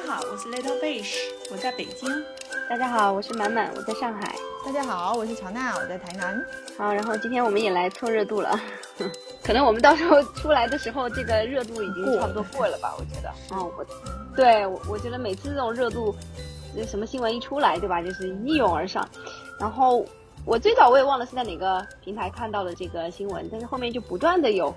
[0.00, 1.16] 家好，我是 Little Fish，
[1.50, 2.08] 我在北京。
[2.68, 4.32] 大家好，我是满满，我在上海。
[4.64, 6.40] 大家好，我是乔娜，我在台南。
[6.76, 8.56] 好，然后今天我们也来凑热度了。
[9.42, 12.94] 可能我们到时候出来的时候，这个热度已经差不多过了吧？
[12.96, 13.28] 我觉得。
[13.50, 13.84] 哦，我，
[14.36, 16.14] 对我我觉得每次这种热度，
[16.86, 18.00] 什么新闻一出来，对吧？
[18.00, 19.06] 就是一涌而上。
[19.58, 20.06] 然后
[20.44, 24.72] 我最早我也忘了是在哪个平台看到的这个新闻，但是后面就不断的有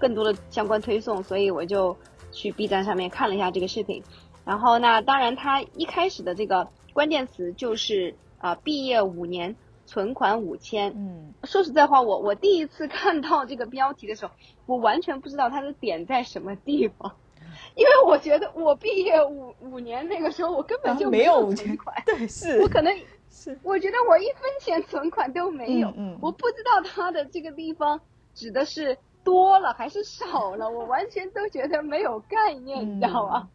[0.00, 1.96] 更多的相关推送，所以我就
[2.32, 4.02] 去 B 站上面看了一下这个视频。
[4.44, 9.56] 然后那当然，它一开始的这个关键词就是啊，毕业五年。
[9.86, 14.32] 存款五千，嗯，说实在话，我我第一次看到这个标题的时候，
[14.64, 17.14] 我完全不知道它的点在什么地方，
[17.76, 22.62] 因为我觉得我毕业五五年那个时候，我根本就没有存款， 对，是。
[22.62, 22.98] 我可能
[23.30, 28.00] 是，我觉得我一分钱存款都没有，嗯，我不知道它的这个地方
[28.34, 33.50] 指的是多了还是少了，我完全都觉得没有概念，你知道吗？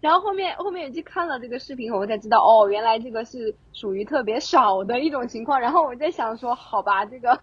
[0.00, 5.60] 然后后面后面去看了这个视频，我才知道哦，原来这个是属于特别少的一种情况。
[5.60, 7.36] 然后我在想说，好吧，这个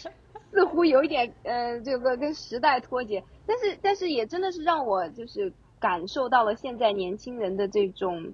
[0.52, 3.24] 似乎有一点呃，这个跟时代脱节。
[3.46, 8.32] 但是但是也真的是让我就是感受到了现在年轻人的这种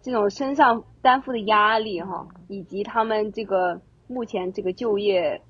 [0.00, 5.42] 这种身上担负的压力哈，以及他们这个目前这个就业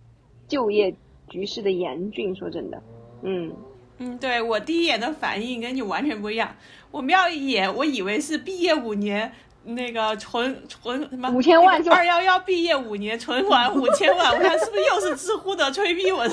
[0.49, 0.97] 就业
[1.29, 2.35] 局势的严峻。
[2.35, 2.83] 说真的，
[3.21, 3.53] 嗯。
[3.99, 6.55] 嗯，对我第一眼的反应跟你完全不一样。
[6.91, 9.33] 我瞄一眼，我以为是毕业五年
[9.65, 16.31] 那个存存什么五千万，二幺幺毕业五年存款五千万，我看是不是又是知乎的吹逼文？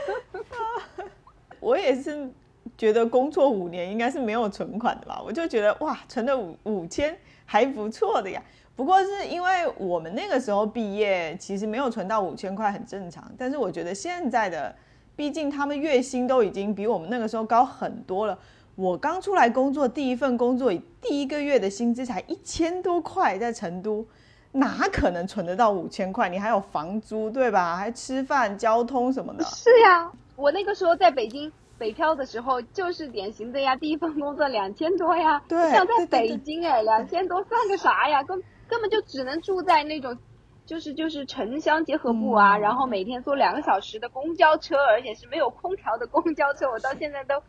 [1.60, 2.30] 我也是
[2.76, 5.22] 觉得工作五年应该是没有存款的吧？
[5.24, 7.16] 我就觉得哇，存了五五千
[7.46, 8.42] 还不错的呀。
[8.74, 13.24] 不过是因为我们那个时候毕业，其实没有存到五千块很正常。
[13.38, 14.76] 但是我觉得现在的。
[15.16, 18.38] 毕竟他们月薪都已经比我们那个时候高很多了。
[18.74, 24.06] 我刚出来工作，第一份工作第一个月的薪资才一千多块，在成都，
[24.52, 26.28] 哪可能存得到五千块？
[26.28, 27.74] 你还有房租对吧？
[27.74, 29.42] 还吃饭、交通什么的。
[29.44, 35.42] 是呀，我那个时候在北京北漂的时候，就是典型的呀，第一份工作两千多呀。
[35.48, 38.22] 对，像在北京哎，两千多算个啥呀？
[38.22, 40.18] 根根本就只能住在那种。
[40.66, 47.40] 就是就是城乡结合部啊，然后每天坐两个小时的公交车，而且是没有空调的公交车，我到现在都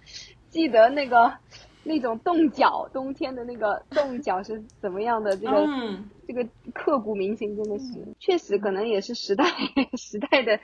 [0.49, 1.33] 记得那个
[1.83, 5.67] 那种冻脚，冬天的那个冻脚是怎么样的，这个
[6.27, 7.85] 这个刻骨铭心，真的是，
[8.19, 9.45] 确实可能也是时代
[9.97, 10.59] 时代的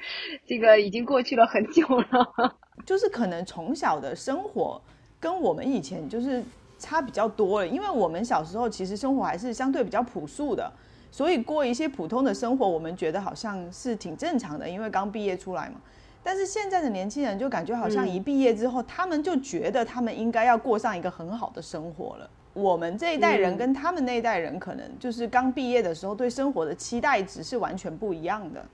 [0.45, 4.79] 这个已经过去了很久了， 就是可能从小的生活
[5.19, 6.43] 跟我们以前就是
[6.77, 10.71] 差比较多了，因为我们小时候其实生活还是相对比较朴素的。
[11.13, 15.75] 所以过一些普通的生活，我们觉得好像是挺正常的，因为刚毕业出来嘛。
[16.23, 22.27] 但是现在的年轻人就感觉好像一毕业之后，他们就觉得他们应该要过上一个很好的生活了。
[22.55, 28.65] 我们这一代人跟他们那一代人，可能就是刚毕业的时候对生活的期待值是完全不一样的。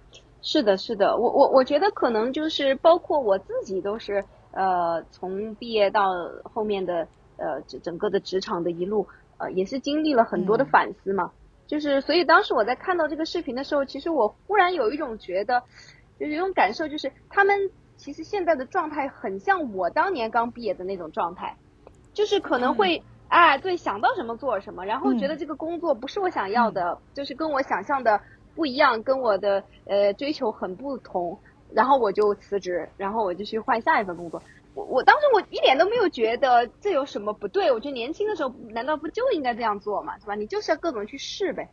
[0.42, 6.10] 是的，是的，我我我觉得可能就是包括我自己都是，呃，从毕业到
[6.44, 7.06] 后面的
[7.36, 9.06] 呃整整个的职场的一路，
[9.40, 11.32] 呃，也是经历了很多的反思嘛。
[11.70, 15.62] 就是，所以当时我在看到这个视频的时候，其实我忽然有一种觉得，
[16.20, 21.56] 就有一种感受，就是他们其实现在的状态很像我当年刚毕业的那种状态，
[22.12, 28.20] 就是可能会，哎，对，想到什么做什么，然后觉得这个工作不是我想要的，就是跟我想象的
[28.56, 31.38] 不一样，跟我的呃追求很不同，
[31.72, 34.42] 然后我就辞职，然后我就去换下一份工作。
[34.76, 40.36] 我我当时我一点都没有觉得这有什么不对，我觉得年轻的时候难道不就应该这样做嘛，是吧？
[40.36, 41.70] 你就是要各种去试呗，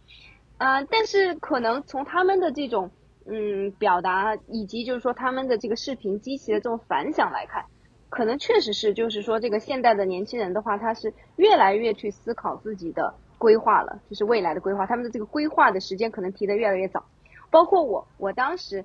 [0.59, 2.91] 嗯，但是可能从他们的这种
[3.27, 7.67] 嗯表达，以及就是说他们的这个视频激起的这种反响来看，
[8.09, 17.05] 可能确实是就是说这个现代的年轻人的话，他是越来越去思考自己的规划了，就是未来的规划，他们的这个规划的时间可能提得越来越早，
[17.51, 18.85] 包括我，我当时。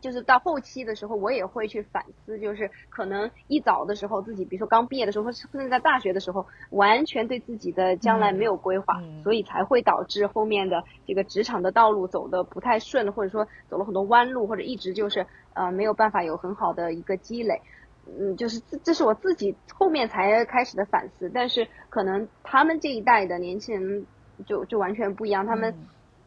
[0.00, 17.60] 就是到后期的时候，我也会去反思，就是可能一早的时候自己，比如说刚毕业的时候，甚至在大学的时候，完全对自己的将来没有规划，所以才会导致后面的这个职场的道路走的不太顺，或者说走了很多弯路，或者一直就是呃没有办法有很好的一个积累。
[18.06, 24.06] 嗯，就是这这是我自己后面才开始的反思，但是可能他们这一代的年轻人
[24.44, 25.74] 就就完全不一样，他们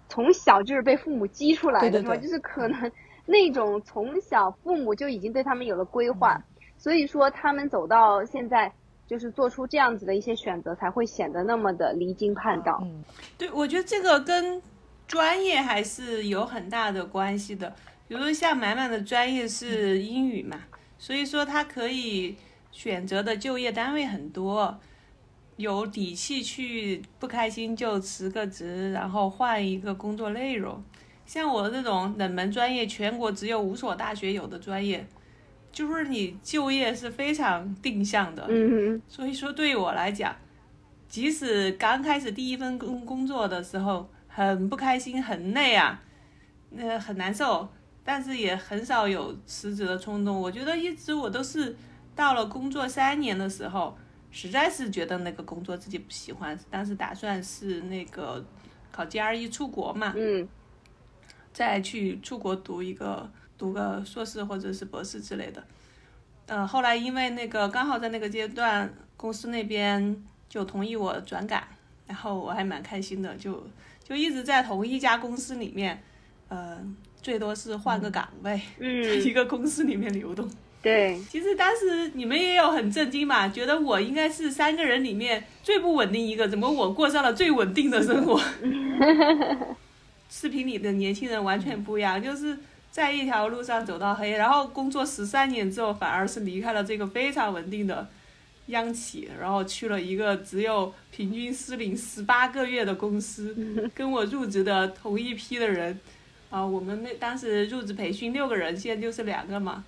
[0.10, 2.18] 从小就是被父母激出来的，是吧？
[2.18, 2.92] 就是可能。
[3.29, 6.43] 那种从小父母就已经对他们有了规划，
[6.79, 8.73] 所以说他们走到现在，
[9.05, 12.79] 就是做出这样子的一些选择，才会显得那么的离经叛道。
[12.81, 13.03] 嗯，
[13.37, 14.59] 对，我觉得这个跟
[15.07, 17.69] 专业还是有很大的关系的。
[18.07, 20.57] 比如说像满满的专业是英语嘛，
[20.97, 22.35] 所以说他可以
[22.71, 24.79] 选择的就业单位很多。
[25.57, 30.81] 有底气去不开心就辞个职，然后换一个工作内容。
[31.29, 35.05] 像我这种冷门专业，全国只有五所大学有的专业，
[35.71, 38.47] 就是你就业是非常定向的。
[38.49, 40.35] 嗯所以说，对于我来讲，
[41.07, 46.01] 即使刚开始第一份工工作的时候很不开心、很累啊，
[46.71, 47.69] 那、很难受，
[48.03, 50.41] 但是也很少有辞职的冲动。
[50.41, 51.77] 我觉得一直我都是
[52.15, 53.95] 到了工作三年的时候，
[54.31, 58.43] 实在是觉得那个工作自己不喜欢，当时打算是那个
[58.91, 60.47] 考 GRE 出国嘛，嗯
[61.54, 65.63] 再去出国读一个读个硕士或者是博士之类的。
[66.48, 70.16] 呃，后来因为那个刚好在那个阶段，公司那边
[70.48, 71.62] 就同意我转岗，
[72.07, 73.63] 然后我还蛮开心的，就
[74.04, 76.01] 就一直在同一家公司里面，
[76.48, 76.80] 呃，
[77.22, 80.50] 最多是换个岗位， 在一嗯，个公司里面流动。
[80.81, 88.42] 对，其实当时你们也有很震惊嘛，觉得我应该是三个人里面最不稳定一个，怎么我过上了最稳定的生活？
[90.29, 92.57] 视频里的年轻人完全不一样，就是
[92.91, 98.07] 在一条路上走到黑，然后工作十三年之后，反而是离开了这个非常稳定的
[98.67, 105.99] 央企，然后去了一个只有平均失灵十八个月的公司，跟我入职的同一批的人，
[106.49, 109.83] 啊，我们那当时入职培训六个人，现在就是两个嘛。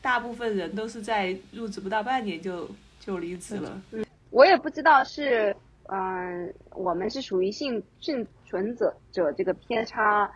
[0.00, 2.68] 大部分人都是在入职不到半年就
[3.00, 3.82] 就离职了。
[4.28, 10.30] 我也不知道是，嗯、我们是属于幸幸存者者这个偏差，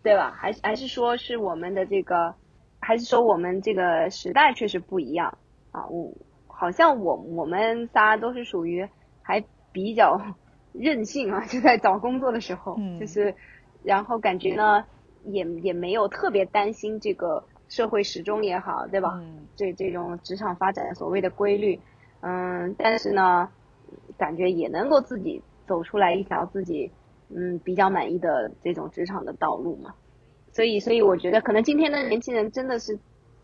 [0.00, 0.30] 对吧？
[0.38, 2.32] 还是还是说是我们的这个，
[2.78, 5.36] 还是说我们这个时代确实不一样
[5.72, 5.84] 啊？
[5.88, 6.12] 我
[6.46, 8.88] 好像我我们仨都是属于
[9.22, 9.42] 还
[9.72, 10.20] 比较
[10.72, 13.34] 任性啊，就在找工作的时候，嗯就是，
[13.82, 14.84] 然后感觉呢
[15.24, 19.18] 也也没有特别担心这个社会时钟也好，对吧？
[19.20, 21.80] 嗯这这种职场发展所谓的规律，
[22.20, 23.48] 嗯，但是呢，
[24.16, 26.92] 感觉也能够自己走出来一条自己
[27.30, 29.94] 嗯比较满意的这种职场的道路嘛。
[30.52, 32.96] 所以，所以我觉得可能今天的年轻人真的是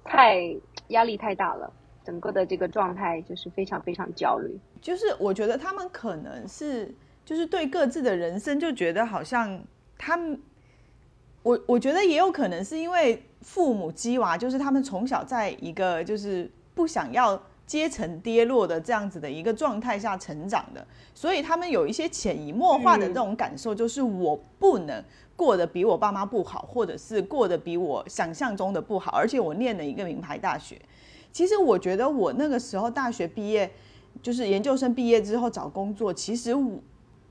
[0.04, 0.56] 太
[0.88, 1.72] 压力太大了，
[2.04, 4.56] 整个的这个状态就是非常非常焦虑。
[4.80, 6.94] 就是我觉得他们可能是
[7.24, 9.60] 就是对各自的人生就觉得好像
[9.98, 10.40] 他们，
[11.42, 20.84] 我我觉得也有可能是因为父母鸡娃，就是他们从小在一个就是不想要阶层跌落的这样子的一个状态下成长的，
[21.14, 25.04] 所以他们有一些潜移默化的这种感受，就是我不能
[25.36, 30.76] 过得比我爸妈不好，或者是过得比我想象中的不好，而且我念了一个名牌大学。
[31.30, 33.70] 其实我觉得我那个时候大学毕业，
[34.20, 36.72] 就是研究生毕业之后找工作，其实我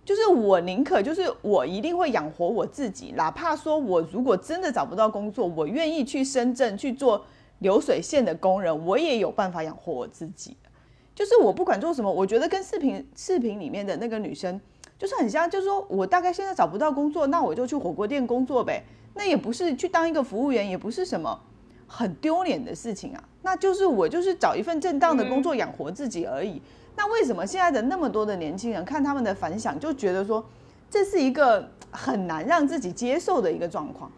[0.06, 7.26] 就是我宁可就是我一定会养活我自己，哪怕说我如果真的找不到工作，我愿意去深圳去做
[7.60, 10.58] 流水线的工人，我也有办法养活我自己。
[11.16, 14.60] 就是我不管做什么，我觉得跟视频视频里面的那个女生
[14.98, 18.84] 就是很像，就是说我大概现在找不到工作，那我就去火锅店工作呗，
[19.16, 21.38] 那也不是去当一个服务员，也不是什么
[21.88, 26.62] 很丢脸的事情啊，那就是我就是找一份正当的工作养活自己而已。
[26.96, 30.46] 那为什么现在的那么多的年轻人看他们的反响，就觉得说
[30.90, 34.10] 这是一个很难让自己接受的一个状况？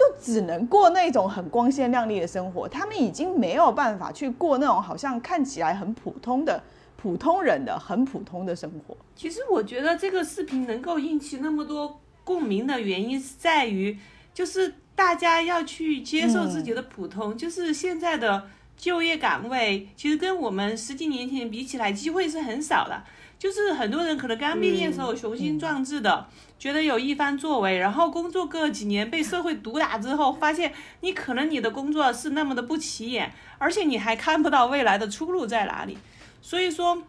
[0.00, 6.62] 就只能过那种很光鲜亮丽的生活，他们已经没有办法去过那种好像看起来很普通的
[6.96, 8.96] 普通人的很普通的生活。
[9.14, 13.98] 其实我觉得这个视频能够引起那么多共鸣的原因是在于，
[14.32, 18.48] 就是大家要去接受自己的普通，就是现在的
[18.78, 23.02] 就业岗位，其实跟我们十几年前比起来，机会是很少的。
[23.38, 26.26] 就是很多人可能刚毕业的时候雄心壮志的，
[26.60, 35.98] 觉得有一番作为，然后工作个几年被社会毒打之后，发现你可能你的工作是那么的不起眼，而且你还看不到未来的出路在哪里，
[36.40, 37.02] 所以说。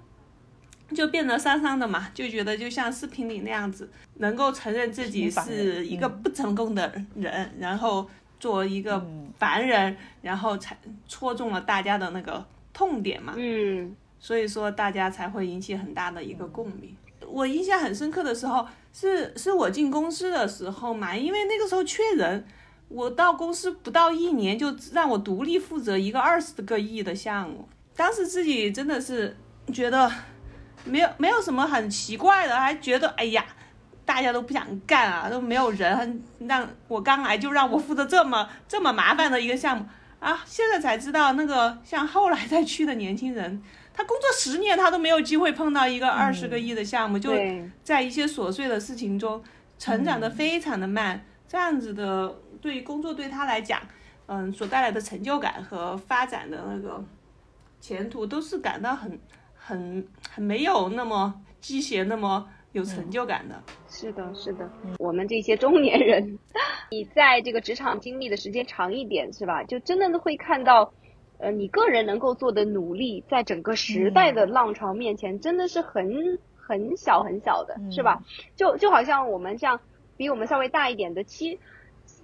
[0.93, 8.05] 就变得丧丧的嘛，就觉得就像视频里那样子，能够承认自己是一个不成功的人，然后
[8.41, 9.01] 作为一个
[9.39, 10.77] 凡人，然后才
[11.07, 13.35] 戳中了大家的那个痛点嘛。
[13.37, 16.93] 嗯所以说大家才会引起很大的一个共鸣。
[17.25, 22.45] 我印象很深刻的时候是是我进公司的时候嘛，因为那个时候缺人，
[22.87, 29.35] 我到公司不到一年就让我独立负责一个二十个亿的项目，当时自己真的是
[29.73, 30.11] 觉得
[30.85, 33.45] 没有没有什么很奇怪的，还觉得哎呀。
[34.03, 39.85] 大家都不想干啊，都没有人让我刚来就让我负责这么这么麻烦的一个项目
[40.19, 40.41] 啊！
[40.45, 43.61] 现在才知道，那个像后来再去的年轻人，
[44.01, 47.31] 他工作十年，他都没有机会碰到一个二十个亿的项目，就
[47.83, 49.39] 在一些琐碎的事情中
[49.77, 51.23] 成长的非常的慢。
[51.47, 53.79] 这样子的对于工作对他来讲，
[54.25, 57.03] 嗯，所带来的成就感和发展的那个
[57.79, 59.19] 前途都是感到很
[59.53, 63.61] 很很很没有那么鸡血，那么有成就感的。
[63.87, 64.67] 是的，是的，
[64.97, 66.39] 我们这些中年人，
[66.89, 69.63] 你在这个职场经历的时间长一点，是吧？
[69.65, 70.91] 就真的会看到，
[71.41, 78.21] 呃，你个人能够做的努力，在整个时代的浪潮面前，真的是很很小很小的，是吧？
[78.55, 79.79] 就就好像我们像
[80.17, 81.59] 比我们稍微大一点的七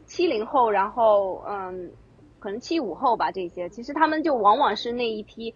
[0.05, 1.91] 七零后，然后嗯，
[2.39, 5.55] 可能七五后吧，这些其实他们就往往是那一批，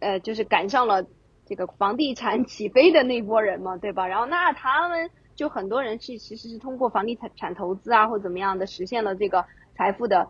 [0.00, 1.04] 呃，就是赶上了
[1.46, 4.06] 这个房地产起飞的那波人嘛，对吧？
[4.06, 10.28] 然后那他们就很多人是其实是通过房地产产投资啊，或怎么样的，实现了这个财富的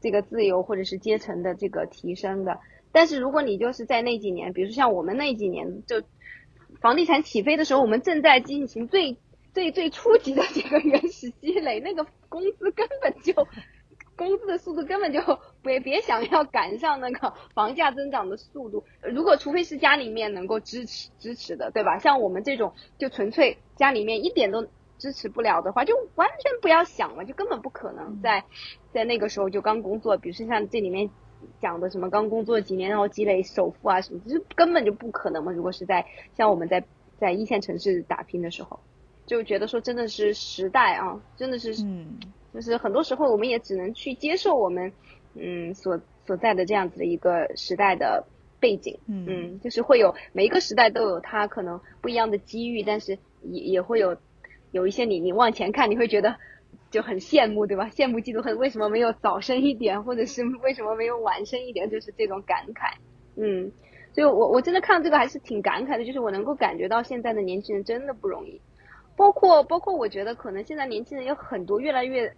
[0.00, 2.58] 这个自由或者是阶层的这个提升的。
[2.92, 6.02] 但是如果你就是在那几年，比如说像我们那几年，就
[6.80, 9.16] 房地产起飞的时候，我们正在进行最
[9.52, 13.32] 最最初级的这个原始积累，那个工资根本就
[14.16, 15.20] 工资的速度根本就
[15.62, 18.84] 别别想要赶上那个房价增长的速度。
[19.02, 21.98] 如果除非是家里面能够支持支持的，对吧？
[21.98, 24.66] 像我们这种就纯粹家里面一点都
[25.00, 28.44] 支持不了的话，就完全不要想了，就根本不可能在
[28.92, 31.10] 在那个时候就刚工作，比如说像这里面
[31.58, 35.50] 讲的什么刚工作几年然后积累首付啊什么，就根本就不可能嘛。
[35.50, 36.84] 如果是在像我们在
[37.18, 38.78] 在一线城市打拼的时候。
[39.26, 42.18] 就觉得说真的是时代啊，真的是，嗯，
[42.52, 44.92] 就是很多时候我们也只能去接受我们，
[45.34, 48.24] 嗯，所所在的这样子的一个时代的
[48.58, 54.16] 背景，嗯，就是会有每一个时代都有它可能不一样的机遇，但是也也会有
[54.72, 56.36] 有一些你你往前看你会觉得
[56.90, 57.88] 就很羡慕，对吧？
[57.88, 62.94] 羡慕嫉妒恨，为什么没有早生一点，或者是为什么没有晚生一点，就是这种感慨，
[63.36, 63.70] 嗯，
[64.12, 68.60] 所以我我真的看到这个还是挺感慨的，就是我能够感觉到现在的年轻人真的不容易。
[69.16, 72.32] 包括包括，我觉得可能现在年轻人有很多越来越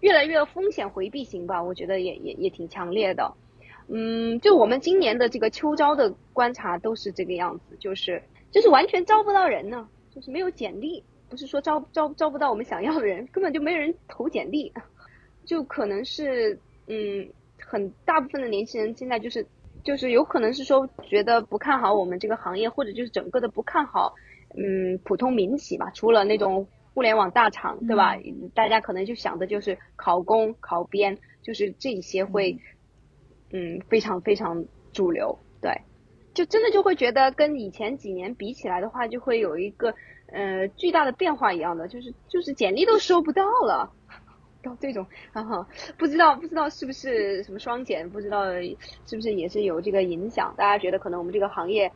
[0.00, 3.34] 越来越风险回避型吧，我觉得也也也挺强烈的。
[3.88, 14.72] 嗯，就我们今年的这个秋招的观察都是这个样子，就是就是完全招不到人呢，就是没有简历，不是说招招招不到我们想要的人，根本就没有人投简历，
[15.44, 17.28] 就可能是嗯，
[17.60, 19.46] 很大部分的年轻人现在就是
[19.84, 24.14] 就是有可能是说觉得不看好我们这个行业，或者就是整个的不看好。
[24.56, 28.16] 嗯，普通民企嘛，除了那种互联网大厂，对吧？
[28.54, 32.58] 大家可能就想的就是考公、考编，就是这些会，
[33.52, 35.38] 嗯，非常非常主流。
[35.60, 35.82] 对，
[36.32, 39.94] 就真的就会觉得跟以前几年比起来的话，就会有一个
[40.32, 43.90] 呃巨大的变化一样的，就是就是简历都收不到了，
[44.62, 45.66] 到这种，哈哈，
[45.96, 48.44] 不知道不知道是不是什么双减，不知道
[49.06, 50.54] 是不是也是有这个影响？
[50.56, 51.90] 大家觉得可能我们这个行业。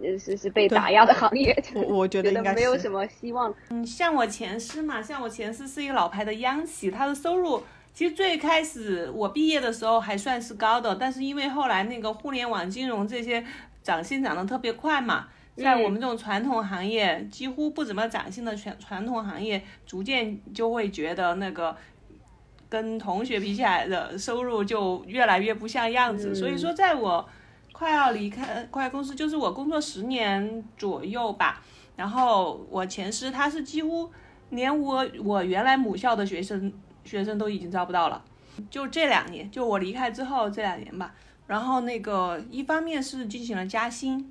[0.00, 3.52] 呃是是被打压的行业，我我觉得应该没有什么希望。
[3.70, 7.60] 嗯，像我前司嘛，像我前司是一个老牌的央企，它的收入
[7.92, 13.44] 其实最开始我毕业的时候还算是高的，但是因为后来那个互联网金融这些
[13.82, 15.26] 涨薪涨得特别快嘛，
[15.60, 21.76] 在我们这种传统行业几乎不怎么涨薪的传传统行业，逐渐就会觉得那个
[22.68, 26.34] 跟同学比起来的收入就越来越不像样子。
[26.34, 27.28] 所以说，在我。
[27.72, 31.62] 快要离开快公司，就是我工作十年左右吧。
[31.96, 34.10] 然后我前师他是几乎
[34.50, 36.70] 连我我原来母校的学生
[37.06, 38.22] 学生都已经招不到了。
[38.68, 41.14] 就这两年，就我离开之后这两年吧。
[41.46, 44.30] 然后那个一方面是进行了加薪，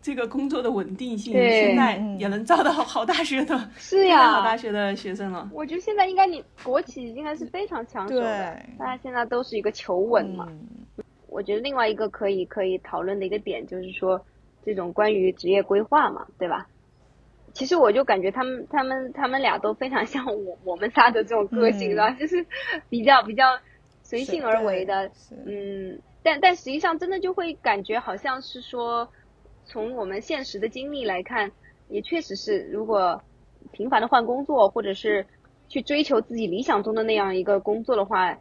[0.00, 5.50] 这个工作的稳定性现在也能招到好大学的，是呀，好大学的学生了。
[5.52, 10.48] 我觉得现在应该你国企应该是非常抢手的，大家现在都是一个求稳嘛。
[11.28, 14.24] 我觉得另外一个可以可以讨论的一个点就是说，
[14.64, 16.66] 这种关于职业规划嘛，对吧？
[17.52, 22.10] 其实我就感觉他们他们他们俩都非常像我我们仨的这种个性，吧？
[22.12, 22.46] 就是
[22.88, 23.58] 比较比较
[24.02, 25.10] 随性而为的，
[25.44, 25.98] 嗯。
[26.22, 29.08] 但但实际上真的就会感觉好像是说，
[29.68, 31.52] 从我们现实的经历来看，
[31.88, 33.22] 也确实是，如果
[33.70, 35.24] 频繁的换工作，或者是
[35.68, 38.36] 去追求自己理想中的那样一个工作的话。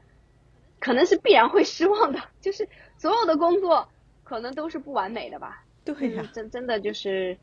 [0.79, 2.69] 可能是必然会失望的， 就是
[2.99, 3.89] 所有的工作
[4.23, 5.65] 可能都是不完美的吧。
[5.83, 7.35] 对呀，真真的就是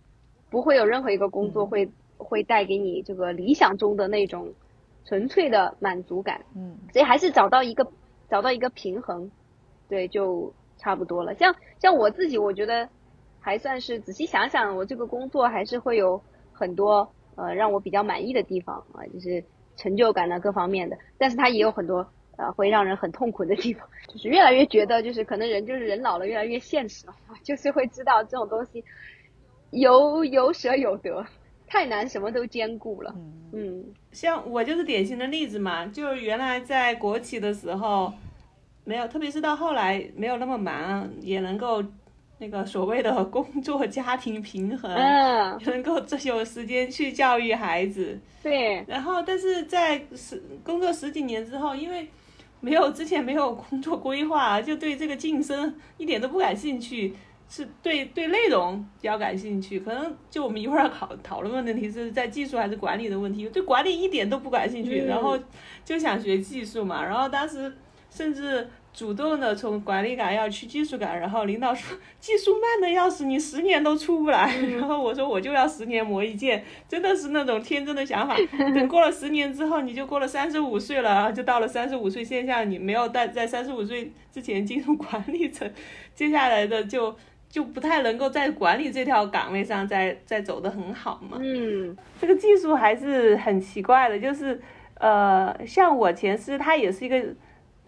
[0.49, 4.55] 不会有任何一个工作会会带给你这个理想中的那种
[5.05, 6.45] 纯粹的满足感。
[6.55, 7.85] 嗯，所以还是找到一个
[8.31, 9.29] 找到一个平衡，
[9.89, 11.35] 对，就差不多了。
[11.35, 12.89] 像像我自己，我觉得
[13.45, 16.21] 还算是仔细想想，我这个工作还是会有
[16.53, 19.45] 很多呃让我比较满意的地方啊，就是
[19.77, 20.97] 成就感呢各方面的。
[21.19, 22.07] 但是它也有很多。
[22.37, 28.83] 呃，会让人很痛苦的地方，就是越来越觉得，就是可能人就是人老了，越来越现实了， 就是会知道这种东西
[29.71, 31.25] 有有舍有得，
[31.69, 33.15] 太难什么都兼顾了。
[33.53, 38.13] 嗯，像我就是典型的例子嘛，就是原来在国企的时候，
[38.83, 41.85] 没有，特别是到后来没有那么忙，也能够
[42.39, 48.19] 那个所谓的 工作家庭平衡，嗯， 能够有时间去教育孩子。
[48.43, 52.09] 对，然后，但是在十工作十几年之后，因为
[52.61, 57.15] 没有之前没有工作规划，就对这个晋升一点都不感兴趣，
[57.49, 59.81] 是对对内容比较感兴趣。
[59.81, 65.39] 可能就我们一会儿考讨论的问题是在技术还是管理的问题，对管理一点都不感兴趣，嗯然后
[65.85, 67.03] 就想学技术嘛。
[67.03, 67.73] 然后当时
[68.11, 74.57] 甚至主动的从管理岗要去技术岗，然后领导说技术慢的要死，你十年都出不来。
[74.79, 78.37] 然后我说我就要十年磨一剑，真的是那种天真的想法。
[78.73, 85.69] 等过了十年之后，你就过了三十五岁了，然后就到了三十五岁线下，你没有在在三十五岁之前进入管理层，
[86.15, 87.13] 接下来的就
[87.49, 91.37] 就不太能够在管理这条岗位上再再走得很好嘛。
[91.41, 94.61] 嗯这个技术还是很奇怪的，就是
[95.01, 97.21] 呃，像我前司，他也是一个，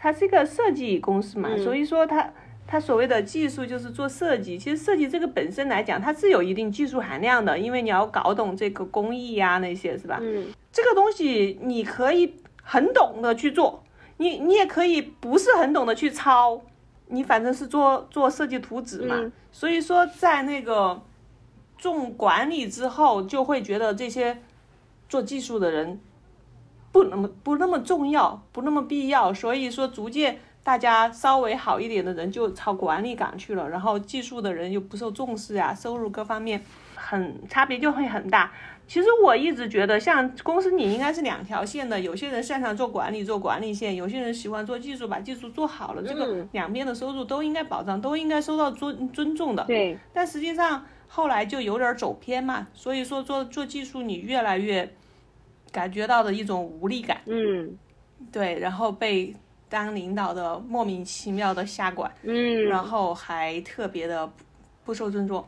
[0.07, 2.33] 它是一个设计公司嘛，嗯所以说它
[2.65, 4.57] 它所谓的技术就是做设计。
[4.57, 10.21] 其实设计这个本身来讲，它是有一定技术含量的，因为你要搞懂这个工艺呀、那些是吧？
[10.23, 13.83] 嗯这个东西你可以很懂的去做，
[14.19, 16.63] 你你也可以不是很懂的去抄，
[17.09, 19.17] 你反正是做做设计图纸嘛。
[19.19, 21.03] 嗯所以说在那个
[21.77, 24.39] 重管理之后，就会觉得这些
[25.09, 25.99] 做技术的人
[26.97, 29.35] 不那么不那么重要，不那么必要。
[29.35, 36.63] 所以说逐渐大家稍微好一点的人就朝管理岗去了，然后技术的人又不受重视啊，收入各方面
[36.95, 38.51] 很差别就会很大。
[38.89, 46.03] 其实我一直觉得，像公司你应该是两条线的，有些人擅长做管理，做管理线；有些人喜欢做技术，把技术做好了。
[46.03, 49.65] 这个嗯两边的收入都应该保障，都应该受到尊尊重的。
[49.65, 54.95] 对，但实际上后来就有点走偏嘛，所以说做做技术，你越来越
[55.77, 57.77] 感觉到的一种无力感，嗯。
[58.33, 59.35] 对，然后被
[59.69, 64.33] 当领导的莫名其妙的下管，嗯，然后还特别的不
[64.87, 65.45] 不受尊重，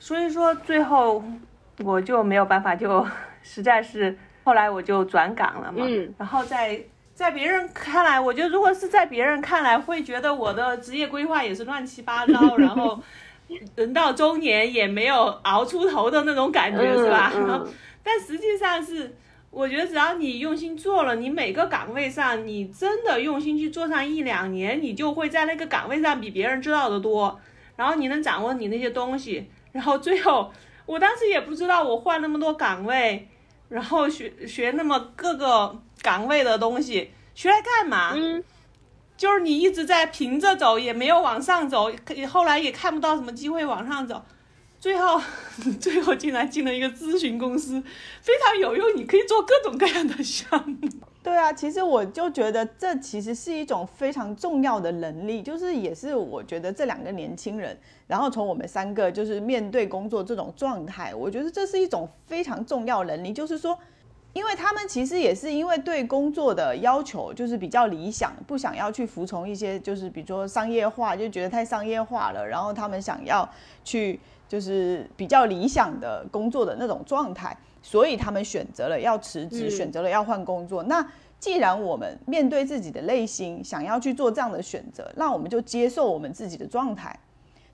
[0.00, 1.22] 所以说最后
[1.84, 3.06] 我就没有办法，就
[3.44, 6.12] 实在是后来我就转岗了嘛，嗯。
[6.18, 6.82] 然后在
[7.14, 13.00] 在别人看来，我觉得如果是在别人看来，会觉得我的职业规划也是乱七八糟，然后
[13.76, 17.32] 人到中年也没有熬出头的那种感觉，是吧？
[18.02, 19.14] 但实际上是，
[19.50, 27.40] 我觉得只要你用心做了，你每个岗位上你真的用心去做上一两年，你就会在那个岗位上比别人知道的多，
[27.76, 30.52] 然后你能掌握你那些东西，然后最后
[30.86, 33.28] 我当时也不知道我换那么多岗位，
[33.68, 38.12] 然后学学那么各个岗位的东西，学来干嘛？
[38.14, 38.42] 嗯
[39.16, 44.24] 就是你一直在平着走，也没有往上走，可后来也看不到什么机会往上走，
[44.80, 45.20] 最后
[45.78, 47.80] 最后竟然进了一个咨询公司，
[48.22, 50.88] 非常有用，你可以做各种各样的项目。
[51.22, 63.78] 对啊，其实我就觉得这其实是一种非常重要的能力，就是也是我觉得这两个年轻人，然后从我们三个就是面对工作这种状态，我觉得这是一种非常重要能力，就是说，
[64.32, 73.46] 因为他们其实也是因为对工作的要求就是比较理想，不想要去服从一些就是比如说商业化，就觉得太商业化了，然后他们想要
[73.84, 74.18] 去
[74.50, 77.56] 就是比较理想的工作的那种状态。
[77.82, 80.82] 所以他们选择了要辞职，嗯选择了要换工作。
[80.82, 81.02] 那
[81.38, 87.18] 既然我们面对自己的内心，想要去做这样的选择，那我们就接受我们自己的状态。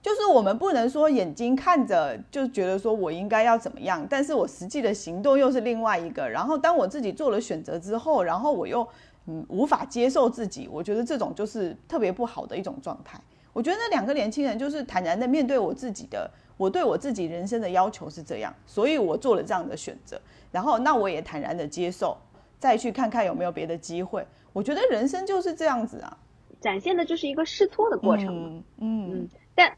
[0.01, 6.29] 就是我们不能说眼睛看着就觉得说我应该要怎么样，但是我实际的行动又是另外一个。
[6.29, 8.87] 然后当我自己做了选择之后，然后我又
[9.25, 13.19] 嗯无法接受自己，我觉得这种就是特别不好的一种状态。
[13.51, 20.19] 我觉得那两个年轻人就是坦然的面对我自己的，我对我自己人生的要求是这样，所以我做了这样的选择，
[20.51, 22.17] 然后那我也坦然的接受，
[22.59, 24.25] 再去看看有没有别的机会。
[24.53, 26.17] 我觉得人生就是这样子啊，
[26.59, 28.49] 展现的就是一个试错的过程嘛。
[28.49, 29.77] 嗯嗯嗯但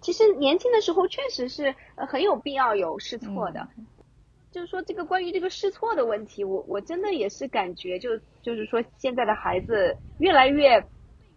[0.00, 3.68] 其实年轻的时候确实是呃很有必要有试错的。
[3.78, 3.86] 嗯
[4.52, 10.82] 就是说这个关于这个试错的问题，我我真的也是感觉就就是说现在的孩子越来越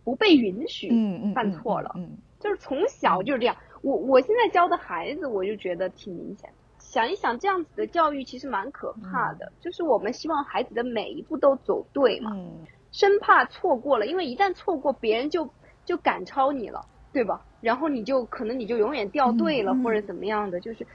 [0.06, 0.90] 不被允许
[1.36, 3.58] 犯错了，嗯就是从小就是这样。
[3.82, 6.56] 我我现在教的孩子，我就觉得挺明显的。
[6.80, 9.52] 想一想，这样子的教育其实蛮可怕的。
[9.60, 15.48] 就是我们希望孩子的每一步都走对嘛，嗯生怕错过了，因为一旦错过，别人就
[15.86, 17.46] 就赶超你了，对吧？
[17.62, 20.88] 然后你就可能你就永远掉队了，或者怎么样的，就是，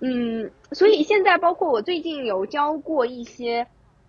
[0.00, 3.66] 嗯，所以现在包括我最近有教过一些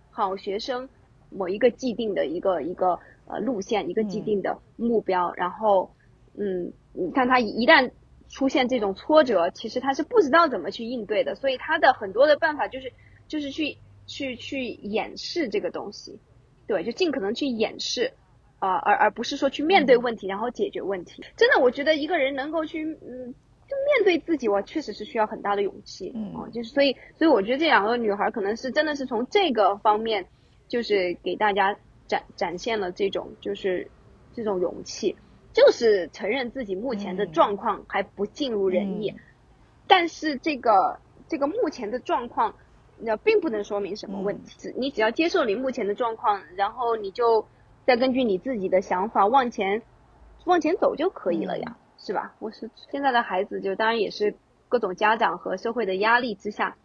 [0.10, 0.90] 好学生，
[1.30, 5.92] 某一个既定的一个一个呃路线，一个既定的目标，然后，
[6.36, 7.92] 嗯，你看他一旦
[8.30, 12.94] 出现这种挫折，其实他是不知道怎么去应对的，所以他的很多的办法就是
[13.28, 16.20] 就是去去去掩饰这个东西，
[16.68, 18.14] 对，就尽可能去掩饰，
[18.60, 21.24] 啊，而而不是说去面对问题，然后解决问题。
[21.36, 23.34] 真的，我觉得一个人能够去，嗯，
[23.68, 26.12] 就面对自己，我确实是需要很大的勇气。
[26.16, 30.28] 嗯啊，就是所以，所以我觉得这两个女孩可能是真的是从这个方面，
[30.68, 31.76] 就是给大家
[32.08, 33.90] 展展现了这种就是
[34.34, 35.16] 这种勇气，
[35.54, 39.20] 就是承认自己目前的状况还不尽如人意，嗯。
[39.88, 42.56] 但是这个这个目前的状况。
[43.02, 47.48] 那并不能说明什么问题，只你只要接受你目前的状况，然后你就
[47.86, 49.82] 再根据你自己的想法往前
[50.44, 52.36] 往前走就可以了呀，是吧？
[52.40, 54.36] 我是现在的孩子，就当然也是
[54.68, 56.76] 各种家长和社会的压力之下，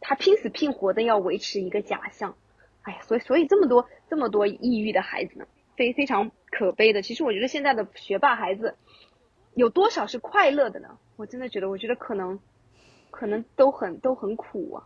[0.00, 2.36] 他拼死拼活的要维持一个假象，
[2.82, 5.46] 哎呀，所以所以这么多这么多抑郁的孩子呢，
[5.78, 7.00] 非非常可悲的。
[7.00, 8.74] 其实我觉得现在的学霸孩子
[9.54, 10.98] 有多少是快乐的呢？
[11.16, 12.38] 我真的觉得，我觉得可能
[13.12, 14.82] 可能都很都很苦啊。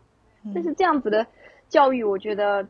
[0.55, 1.27] 但是这样子的
[1.69, 2.69] 教育，我觉得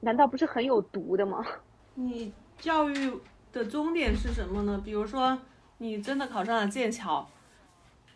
[0.00, 1.44] 难道不是很有毒的吗？
[1.96, 3.12] 你教育
[3.52, 4.80] 的终点是什么呢？
[4.84, 5.38] 比如说，
[5.78, 7.26] 你真的考上了剑桥，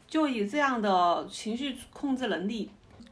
[0.07, 2.71] 就以这样的情绪控制能力，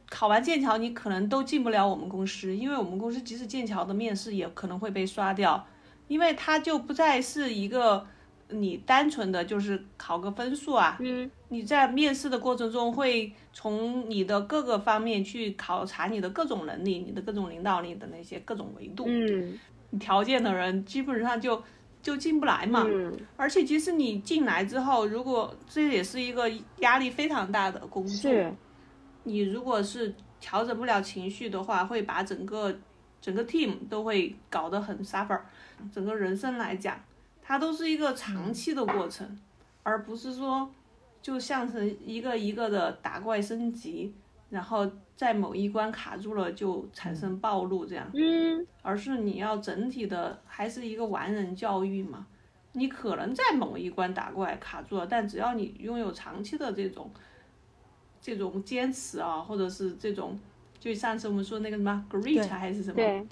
[0.09, 5.65] 考完剑桥你可能都进不了我们公司，因为我们公司即使剑桥的面试也可能会被刷掉，
[6.11, 8.05] 因为它就不再是一个
[8.49, 11.31] 你单纯的就是考个分数啊，嗯。
[11.47, 19.57] 你在面试的过程中会从你的各个方面去考察你的各种能力、你的各种领导力的那些各种维度，嗯。
[19.97, 21.63] 条件的人基本上就
[22.01, 22.85] 就进不来嘛。
[22.85, 23.17] 嗯。
[23.37, 28.29] 而且即使你进来之后，如果这也是一个压力非常大的工作，
[29.23, 32.77] 你如果是调整不了情绪的话，会把整个
[33.21, 35.39] 整个 team 都会搞得很 suffer。
[35.93, 36.99] 整个人生来讲，
[37.41, 39.39] 它都是一个长期的过程，
[39.83, 40.69] 而不是说
[41.21, 44.13] 就像是一个一个的打怪升级，
[44.49, 48.09] 然后在某一关卡住了就产生暴露这样。
[48.13, 52.25] 嗯而是你要整体的还是一个完人教育嘛。
[52.73, 57.11] 你可能在某一关打怪卡住了，但只要你拥有长期的这种
[58.21, 60.39] 这种坚持啊，或者是这种，
[60.79, 63.27] 就上次我们说那个什么 great 还是什么，对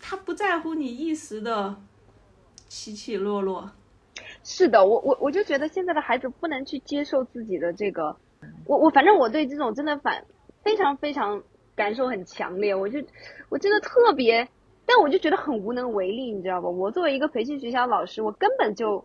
[0.00, 1.80] 他不在乎你一时的
[2.70, 3.72] 起起落落。
[4.44, 8.16] 是的，我我我就觉得现在的孩子不能去接受自己的这个，
[8.64, 10.24] 我我反正我对这种真的反
[10.62, 11.42] 非常非常
[11.74, 13.00] 感受很强烈，我就
[13.48, 14.48] 我真的特别，
[14.86, 16.68] 但我就觉得很无能为力，你知道吧？
[16.68, 19.04] 我作为一个培训学校老师，我根本就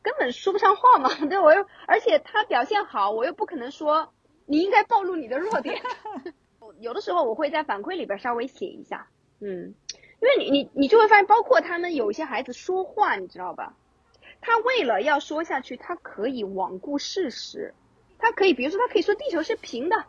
[0.00, 4.12] 根本说不上话嘛， 对我又而且他表现好，我又不可能说
[4.46, 5.80] 你应该暴露你的弱点，
[6.80, 9.06] 有的时候我会在反馈里边稍微写一下，
[9.40, 9.74] 嗯，
[10.22, 13.74] 因为你你你就会发现，包括他们有一些孩子说话，你知道吧？
[14.40, 17.74] 他为了要说下去，他可以罔顾事实，
[18.18, 20.06] 他可以，比如说，他可以说地球是平的，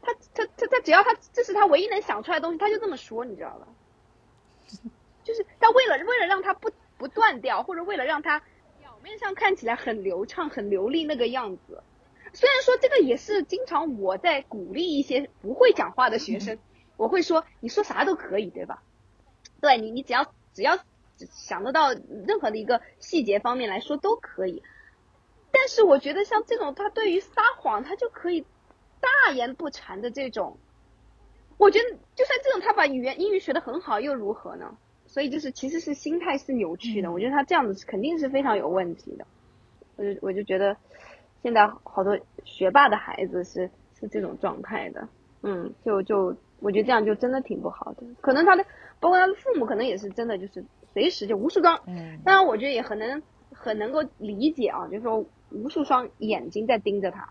[0.00, 3.68] 他他他他只要他这是他唯一能想出来的东西，他就这么说，你知道吧？
[5.22, 8.40] 就是他为了为了让他不不断掉，或者为了让他
[8.80, 11.82] 表面上看起来很流畅、很流利那个样子。
[12.32, 16.58] 虽然说这个也是经常我在鼓励一些不会讲话的学生，
[16.96, 18.82] 我会说你说啥都可以，对吧？
[19.64, 20.76] 对你，你只要只要
[21.16, 21.94] 想得到
[22.26, 24.62] 任何的一个细节方面来说都可以。
[25.50, 28.44] 但是我觉得像这种他对于撒谎，他就可以
[29.00, 30.58] 大言不惭的这种，
[31.56, 34.76] 我觉得就算这种他把语言英语学得很好又如何呢？
[35.06, 39.26] 所以就是其实是心态是扭曲的，我觉得他这样子肯定是非常有问题的。
[39.96, 40.76] 我就我就觉得
[41.42, 45.08] 现在好多学霸的孩子是是这种状态的，
[45.42, 48.02] 嗯，就就我觉得这样就真的挺不好的。
[48.20, 48.66] 可能他的
[49.04, 50.64] 包括他的父母可能也是真的就是
[50.94, 57.28] 随时就无数双，嗯当然我觉得也很能很能够理解啊，就是说无数双眼睛在盯着他，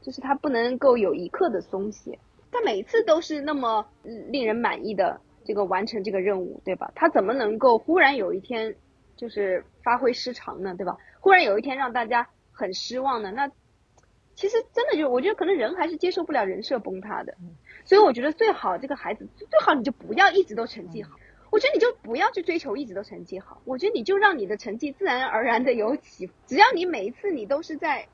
[0.00, 2.16] 就是他不能够有一刻的松懈，
[2.52, 6.92] 他每次都是那么嗯令人满意的这个完成这个任务，对吧？
[6.94, 8.76] 他怎么能够忽然有一天
[9.16, 10.96] 就是发挥失常呢，对吧？
[11.18, 13.32] 忽然有一天让大家很失望呢？
[13.32, 13.50] 那
[14.34, 17.34] 其实真的就我觉得可能人还是接受不了人设崩塌的，
[17.84, 21.16] 所以我觉得最好这个孩子最好你就不要一直都成绩好。
[21.50, 28.08] 我觉得你就不要去追求一直都成绩好，我觉得你就让你的成绩自然而然的有起伏，只要你每一次你都是在，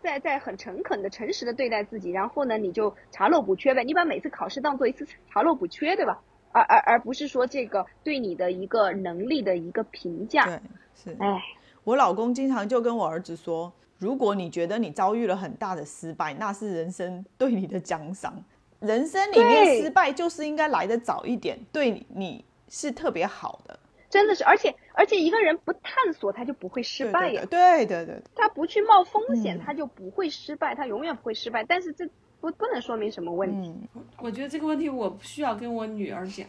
[0.00, 6.22] 在在很诚恳的、诚实的对待自己，然后呢，你就查漏补缺呗，你把每次考试当做一次查漏补缺，对吧？
[6.52, 10.44] 而而而不是说这个对你的一个能力的一个评价。
[10.46, 10.60] 对，
[10.94, 11.16] 是。
[11.18, 11.42] 哎，
[11.82, 18.42] 我老公经常就跟我儿子说，如果你觉得你遭遇了很大的失败，那是人生对你的奖赏。
[18.80, 23.78] 人生里面失败就是应该来的早一点，对你你是特别好的。
[24.08, 27.44] 真的是，而且而且一个人不探索，他就不会失败呀。
[27.50, 31.64] 对对对对，他不去冒风险，嗯他就不会失败，他永远不会失败。
[31.64, 32.06] 但是这
[32.40, 33.68] 不不能说明什么问题。
[33.94, 36.46] 嗯，我觉得这个问题我不需要跟我女儿讲，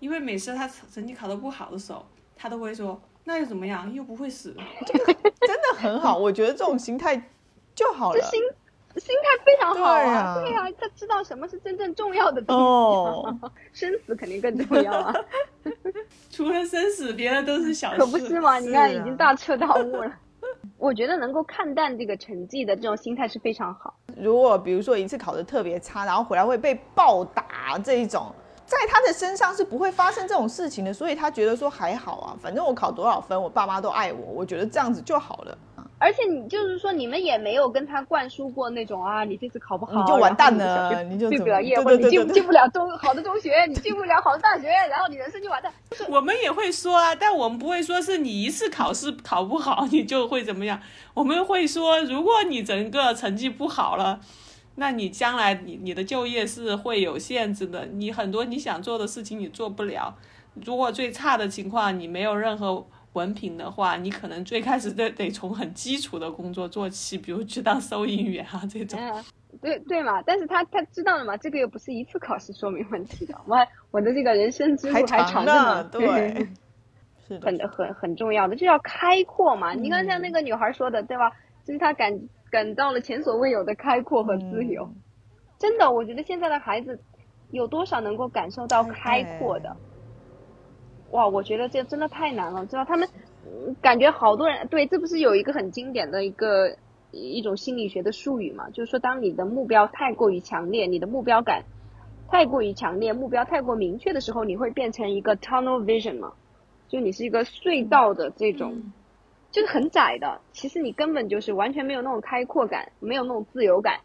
[0.00, 2.04] 因为每次她成绩考得不好的时候，
[2.36, 3.92] 她都会说：“那又怎么样？
[3.92, 4.56] 又不会死。
[4.88, 7.14] 真的很好，我觉得这种心态
[7.74, 8.20] 就好了。
[8.22, 8.40] 心
[8.96, 12.56] 心态非常好啊，对呀，他知道什么是真正重要的东
[13.42, 13.50] 西，
[13.86, 15.14] 生死肯定更重要啊。
[16.32, 17.98] 除了生死，别的都是小事。
[17.98, 18.58] 可不是吗？
[18.58, 20.10] 你看，已经大彻大悟了。
[20.78, 23.94] 我觉得能够看淡这个成绩的这种心态是非常好。
[24.16, 28.32] 如果比如说一次考的特别差，然后回来会被暴打这一种。
[28.68, 35.56] 在他的身上是不会发生这种事情的，所以他觉得说还好啊，反正我考多少分，我爸妈都爱我，我觉得这样子就好了。
[36.00, 45.72] 而且你就是说，你们也没有跟他灌输过那种啊，你这次考不好你就完蛋了，你就毕不了业，或者你进进不了中好的中学， 你进不了好的大学，然后你人生就完蛋。
[46.10, 50.78] 我们也会说啊，但我们不会说是你一次考试考不好 你就会怎么样，
[51.14, 54.20] 我们会说，如果你整个成绩不好了。
[54.80, 60.16] 那你将来你你的就业是会有限制的，你很多你想做的事情你做不了。
[60.64, 69.00] 如果最差的情况你没有任何文凭的话，你可能最开始得得从很基础的工作做起，比如去当收银员啊这种。
[69.00, 69.24] 嗯，
[69.60, 73.56] 对对嘛，但是他他知道了嘛，这个又不是一次考试说明问题的，我
[73.90, 76.46] 我的这个人生之路还长着呢，对，
[77.26, 79.74] 是很很很重要的，就要开阔嘛。
[79.74, 81.32] 你看像那个女孩说的，对吧？
[81.64, 82.16] 就是她感。
[82.50, 84.90] 感到了前所未有的开阔和自由，
[85.58, 87.00] 真的，我觉得现在的孩子
[87.50, 89.76] 有多少能够感受到开阔的？
[91.10, 93.08] 哇，我觉得这真的太难了，知道他们
[93.80, 96.76] 感觉好多人对，这不是有一个很经典的一个
[97.10, 98.70] 一种心理学的术语嘛？
[98.70, 101.64] 就是说，当你的目标太过于强烈，你的目标感
[102.28, 106.32] 太过于强烈，目标太过明确的时候，你会变成一个 tunnel vision 嘛？
[106.88, 108.92] 就你是一个隧道的这种。
[109.50, 114.00] 就是很窄的，其实你根本就是完全没有那种开阔感，没有那种自由感，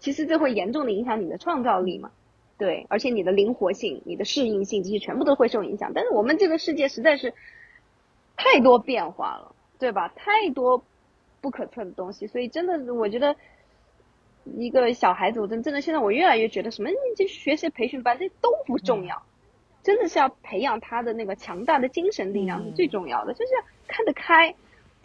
[0.00, 2.10] 其实这会严重的影响你的创造力嘛，
[2.58, 5.92] 对，而且你的灵活性、你的适应性这些全部都会受影响。
[5.94, 7.32] 但是我们这个世界实在是
[8.36, 10.08] 太多变化了，对吧？
[10.16, 10.84] 太多
[11.40, 13.36] 不可测的东西，所以真的，我觉得
[14.44, 19.22] 一个小孩子，我真真的现在我越来越觉得什么，你这学习培训班这都不重要，
[19.84, 24.56] 真的是要培养他的那个强大的精神力量是最重要的，就是要看得开。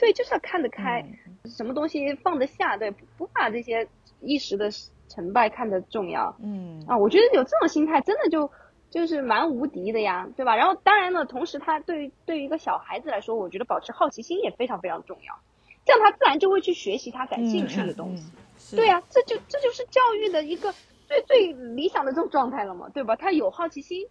[0.04, 1.02] 对，就是要看得开，
[1.46, 3.88] 什么东西放得下，对，不把这些
[4.20, 4.70] 一时的
[5.08, 6.36] 成败看得重要。
[6.44, 8.52] 嗯啊，我觉得有这种心态，真的就
[8.90, 10.58] 就是蛮无敌的呀，对吧？
[10.58, 15.40] 然后当然呢，同时他对于对于一个小孩子来说，我觉得保持好奇心也非常非常重要，
[15.86, 18.30] 这样他自然就会去学习他感兴趣的东西。
[18.76, 20.74] 对呀，这就这就是教育的一个
[21.08, 23.16] 最最理想的这种状态了嘛，对吧？
[23.16, 24.06] 他有好奇心，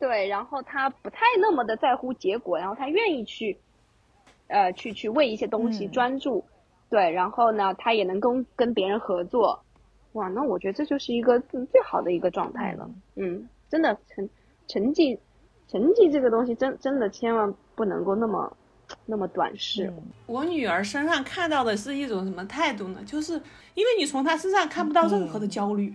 [0.00, 3.60] 对，然后他不太那么的在乎结果，然后他愿意去。
[4.48, 6.44] 呃，去去为一些东西专注，
[6.90, 9.62] 对，然后呢，他也能跟跟别人合作，
[10.12, 12.90] 哇，那我觉得这就是一个最好的一个状态了。
[13.16, 14.28] 嗯，真的成
[14.66, 15.18] 成绩
[15.68, 18.56] 成绩这个东西，真真的千万不能够那么
[19.04, 19.92] 那么短视。
[20.26, 23.02] 我女儿身上看到的是一种什么态度呢？
[23.04, 23.34] 就是
[23.74, 25.94] 因为你从她身上看不到任何的焦虑，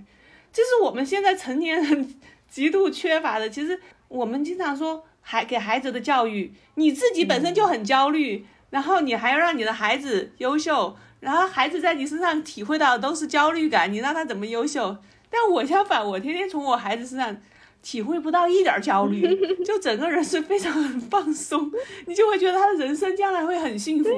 [0.52, 2.16] 这是我们现在成年人
[2.48, 3.50] 极度缺乏的。
[3.50, 5.04] 其实我们经常说。
[5.26, 14.98] 孩给孩子的教育，你自己本身就很焦虑，然后你还要让你的孩子优秀，然后孩子在你身上体会到的都是焦虑感，你让他怎么优秀？
[15.30, 17.36] 但我相反，我天天从我孩子身上
[17.82, 19.22] 体会不到一点焦虑，
[19.66, 21.72] 就整个人是非常很放松，
[22.06, 24.10] 你就会觉得他的人生将来会很幸福，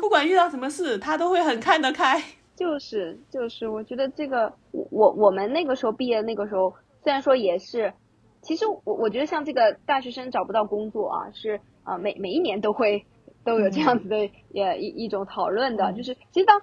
[0.00, 2.22] 不管遇到什么事，他都会很看得开。
[2.56, 7.92] 就是就是，我觉得这个我我们那个时候毕业那个时候，虽然说也是。
[8.40, 13.04] 其实我我觉得像这个大学生找不到工作啊，是啊每每一年都会
[13.44, 16.62] 都有这样子的也一一种讨论的，就是其实当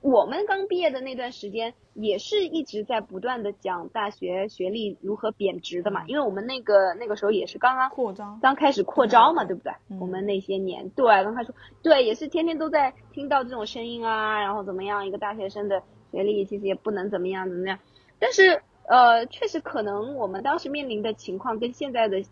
[0.00, 9.72] 我们刚毕业的那段时间，也是一直在不断的讲大学学历如何贬值的嘛，因为我们那个那个时候也是刚刚扩招，刚开始扩招嘛，对不对？
[9.98, 17.78] 我们那些年对刚开始对也是天天都在听到这种声音啊，然后怎么样一个大学生的学历其实也不能怎么样怎么样，
[18.18, 18.62] 但是。
[18.86, 22.22] 呃，确实可能我们当时面临的情况跟现在的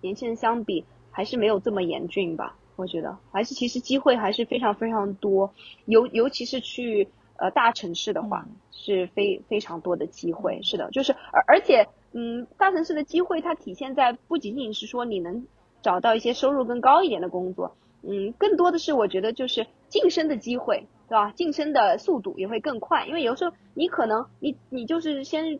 [0.00, 2.56] 年轻人相比，还是没有这么严峻吧？
[2.76, 5.52] 我觉得还是其实机会还是非常非常多，
[5.84, 10.60] 尤尤其是去呃大城市的话，是非非常多的机会。
[10.62, 15.46] 是的，就是而而且嗯，大城市的机会它体现在不仅仅是说你能
[15.82, 21.32] 找到一些收入更高一点的工作，嗯，更多的是我觉得就是晋升的机会，对吧？
[21.32, 25.58] 晋升的速度也会更快，因为有时候你可能你你就是先。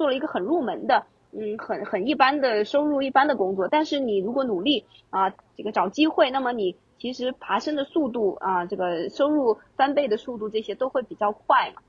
[0.00, 11.82] 做了一个很入门的，嗯，很很一般的收入一般的工作，但是你如果努力啊，这个找机会，那么你其实爬升的速度啊，这个收入翻倍的速度，这些都会比较快嘛。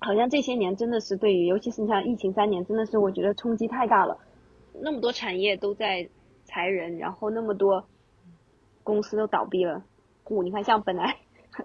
[0.00, 4.18] 好像这些年真的是对于，尤其是你像疫情三年，真的是我觉得冲击太大了，
[4.80, 6.08] 那么多产业都在
[6.46, 7.84] 裁人，然后那么多
[8.82, 9.84] 公司都倒闭了，
[10.24, 11.18] 户你看像本来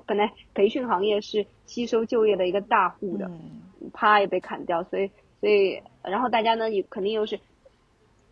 [0.06, 3.32] 本来培训行业是吸收就业的一个大户的，
[3.94, 5.10] 啪也被砍掉，所以
[5.42, 7.38] 所以然后大家呢也肯定又是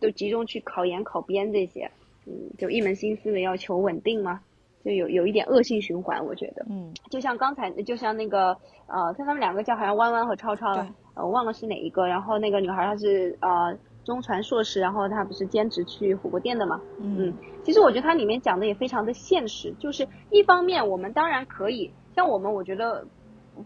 [0.00, 1.90] 都集中去考研考编这些，
[2.24, 4.40] 嗯，就一门心思的要求稳定嘛。
[4.82, 10.72] 就有有一点恶性循环，我觉得，嗯，就像刚才，就像那个，呃，像他们两个叫好像弯弯和超超，
[11.12, 12.06] 呃，我忘了是哪一个。
[12.06, 17.30] 然后那个女孩她是呃中传硕士，然后她不是兼职去火锅店的嘛，嗯，
[17.62, 23.06] 其实我觉得它里面讲的也非常的现实，就是一方面我们当然可以，像我们我觉得，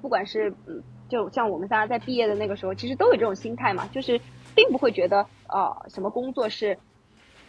[0.02, 4.20] 不管是嗯，就像我们仨在毕业的那个时候，其实都有这种心态嘛，就是
[4.54, 6.78] 并不会觉得啊什么工作是。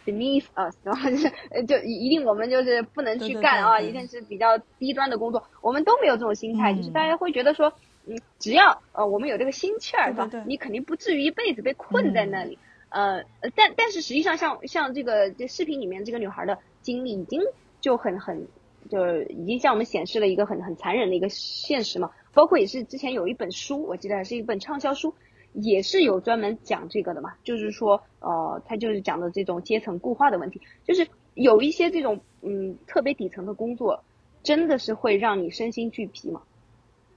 [0.06, 1.28] beneath us，然后就是
[1.66, 7.72] 就一定我们就是不能去干啊，一定是比较低端的工作，我们都没有这种心态，就是大家会觉得说，
[8.06, 10.44] 嗯，只要呃我们有这个心气儿，对吧？
[10.46, 12.56] 你肯定不至于一辈子被困在那里。
[12.88, 13.24] 呃，
[13.56, 17.40] 但但是实际上像像这个这视频里面这个女孩的经历，已经
[17.80, 18.46] 就很很
[18.88, 22.12] 就已经向我们显示了一个很很残忍的一个现实嘛。
[22.36, 25.14] 包括也是之前有一本书，我记得还是一本畅销书。
[25.58, 34.04] 也是有专门讲这个的嘛，就是说，呃，他就是讲的这种阶层固化的问题，就是有一些这种嗯特别底层的工作，
[34.42, 36.42] 真的是会让你身心俱疲嘛。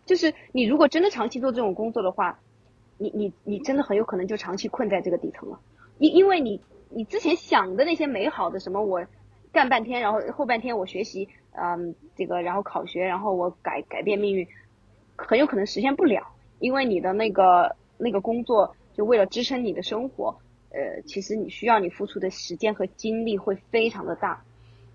[0.05, 2.39] 就是你如果真的长期做这种工作的话，
[2.97, 5.59] 你你你真的很有可能就长期困在这个底层了，
[5.97, 9.05] 因因为你你之前想的那些美好的什么我
[9.51, 14.47] 干半天，然后后半天我学习，嗯，这个然后考学，然后我改改变命运，
[15.27, 16.27] 很有可能实现不了，
[16.59, 17.75] 因为你的那个。
[18.01, 20.37] 那个工作就为了支撑你的生活，
[20.71, 24.41] 呃，其实你需要你付出的时间和精力会非常的大，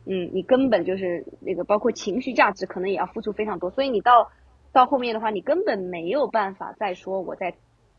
[0.07, 4.31] 嗯，你根本就是那个包括情绪价值可能也要付出非常多，所以你到
[4.73, 7.55] 到后面的话，你根本没有办法再说我在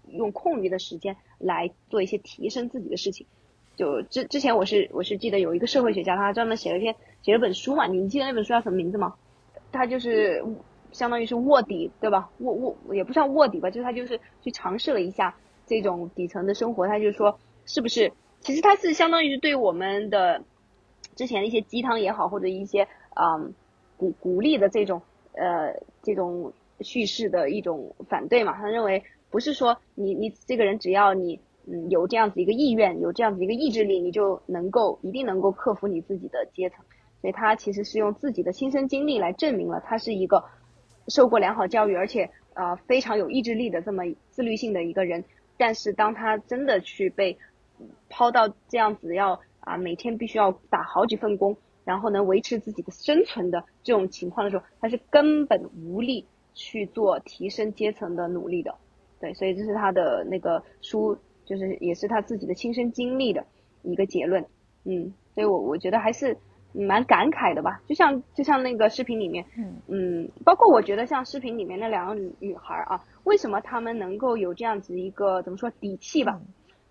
[0.10, 3.28] 用空余的时间来做一些提升自己的事情。
[3.76, 9.14] 就之之前我是我是记得有一个社会学家，他专门写了一篇写了本书嘛，你记得那本书叫什么名字吗？
[9.72, 10.44] 他就是。
[10.96, 12.30] 相当于是卧底，对吧？
[12.40, 15.36] 卧卧也不算卧底吧，就是他就是去尝试了一下
[15.68, 16.88] 这种底层的生活。
[16.88, 18.14] 他就说，是不是？
[18.40, 20.42] 其实他是相当于是对我们的
[21.16, 23.54] 之前的一些鸡汤也好，或者一些嗯
[23.98, 25.02] 鼓鼓励的这种
[25.34, 28.54] 呃这种叙事的一种反对嘛。
[28.54, 36.86] 他认为不是说你你这个人只要你嗯有这样子一个意愿，有这样子一个意志力，你就能够一定能够克服你自己的阶层。
[37.20, 40.46] 所以他其实是用自己的亲身经历来证明了他是一个。
[41.08, 45.24] 受过良好教育，而且呃非常有意志力的这么自律性的一个人，
[45.58, 47.38] 但是当他真的去被
[48.10, 58.76] 抛到这样子要啊每天必须要打好几份工，然后能维持自己的生存的这种情况的时候，他是根本无力去做提升阶层的努力的。
[59.20, 63.46] 对，所以这是他的那个书，就是也是他自己的亲身经历的
[63.84, 64.46] 一个结论。
[64.86, 66.38] 嗯，所以我我觉得还是。
[66.78, 69.46] 蛮感慨的吧，就像就像那个视频里面，
[69.88, 76.40] 嗯，包括我觉得像视频里面那两个女女孩啊，为什么她们能够有这样子一个怎么说底气吧？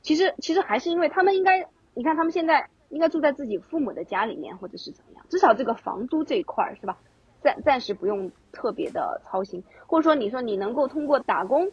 [0.02, 6.96] 其实其实还是因为她们应该，你看她们现在应该住在自己父母的家里面，或者是怎么样，至少这个房租这一块儿是吧？
[7.42, 11.70] 暂暂时不用特别的操心，或者说你说你能够通过打工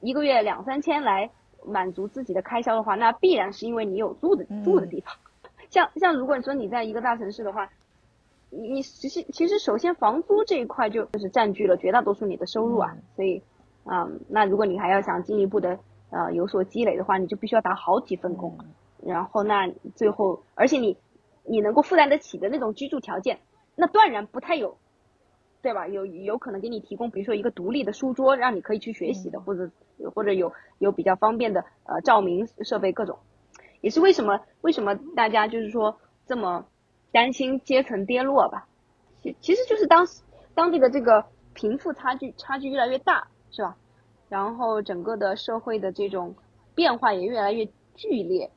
[0.00, 1.30] 一个月两三千来
[1.64, 5.14] 满足自己的开销的话，那必然是因为你有住的住的地方。
[5.72, 7.68] 像像如果你说你在一个大城市的话，
[8.50, 13.42] 你你其实其实首先房租这一块就就是占据了绝大多数你的收入啊，所以
[13.84, 15.78] 嗯，那如果你还要想进一步的
[16.10, 18.58] 呃有所积累的话，你就必须要打好几份工，
[19.02, 20.94] 然后那最后而且你
[21.44, 23.38] 你能够负担得起的那种居住条件，
[23.74, 24.76] 那断然不太有，
[25.62, 25.88] 对吧？
[25.88, 29.70] 有有可能给你提供比如说一个独立的书桌，让你可以去学习的，或者
[30.14, 33.18] 或者有有比较方便的呃照明设备各种。
[33.82, 35.94] 也是为什么为什么大家就是说
[36.26, 36.64] 这么
[37.12, 38.66] 担心阶层跌落吧？
[39.22, 40.06] 其其实就是当
[40.54, 43.76] 当这个这个贫富差距差距越来越大，是吧？
[44.28, 46.34] 然后整个的社会的这种
[46.74, 48.50] 变化也越来越剧烈，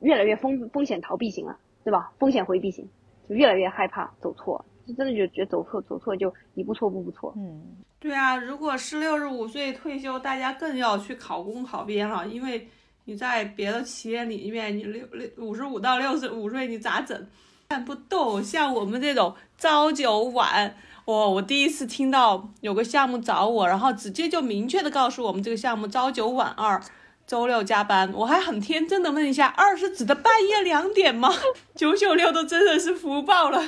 [0.00, 2.12] 越来越风风险逃避型了，对吧？
[2.18, 2.88] 风险回避型，
[3.28, 7.34] 就越来越害怕走错，就真的就觉得走错走错就一步错步步错。
[7.36, 12.68] 嗯，对啊，如果是六十五岁退休，大家更要去考公考编了，因为。
[13.08, 17.26] 你在别的企业里面，你六六五十五到六十五岁，你咋整？
[17.66, 18.44] 干不动。
[18.44, 26.78] 像我们这种朝九晚，我我第一次听到有个项目找我，然后直接就明确的告诉我们这个项目朝九晚二，
[27.26, 28.12] 周六加班。
[28.12, 31.30] 我还很天真的问一下，二是指的半夜两点吗？
[31.74, 33.62] 九九六都真的是福报了。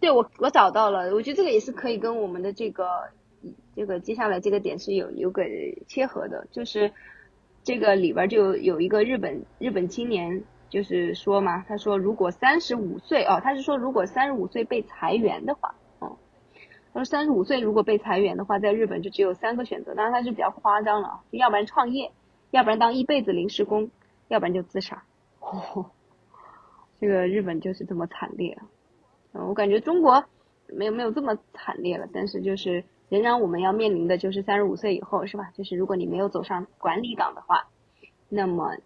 [0.00, 2.84] 对我我找到了，我觉得这个也是可以跟我们的这个
[3.76, 5.44] 这个接下来这个点是有有个
[5.86, 6.92] 切合的，就是。
[7.62, 16.16] 这个里边就有一个日本日本青年就是说嘛，他说如果三十五岁哦，他是说如果三十五岁被裁员的话，哦，
[16.92, 22.12] 他说三十五岁如果被裁员的话，在日本就只有三个选择，当然他是比较夸张了，要不然创业，
[22.50, 23.90] 要不然当一辈子临时工，
[24.28, 25.02] 要不然就自杀。
[25.40, 25.90] 哦，
[26.98, 28.68] 这个日本就是这么惨烈啊！
[29.32, 30.24] 嗯，我感觉中国
[30.68, 35.50] 没有没有这么惨烈了，但是就是仍然我们要面临的就是三十五岁以后是吧？
[35.52, 37.68] 就是如果你没有走上管理岗的话，
[38.28, 38.76] 那么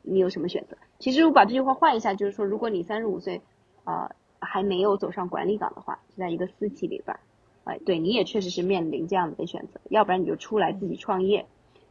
[0.00, 0.78] 你有什么选择？
[0.98, 3.42] 其实我把这句话换一下，就是说，如果你三十五岁，
[3.84, 7.18] 呃，还没有走上管理岗的话，就在一个私企里边，
[7.64, 11.46] 哎，对，你也确实是面临这样的选择，要不然你就出来自己创业，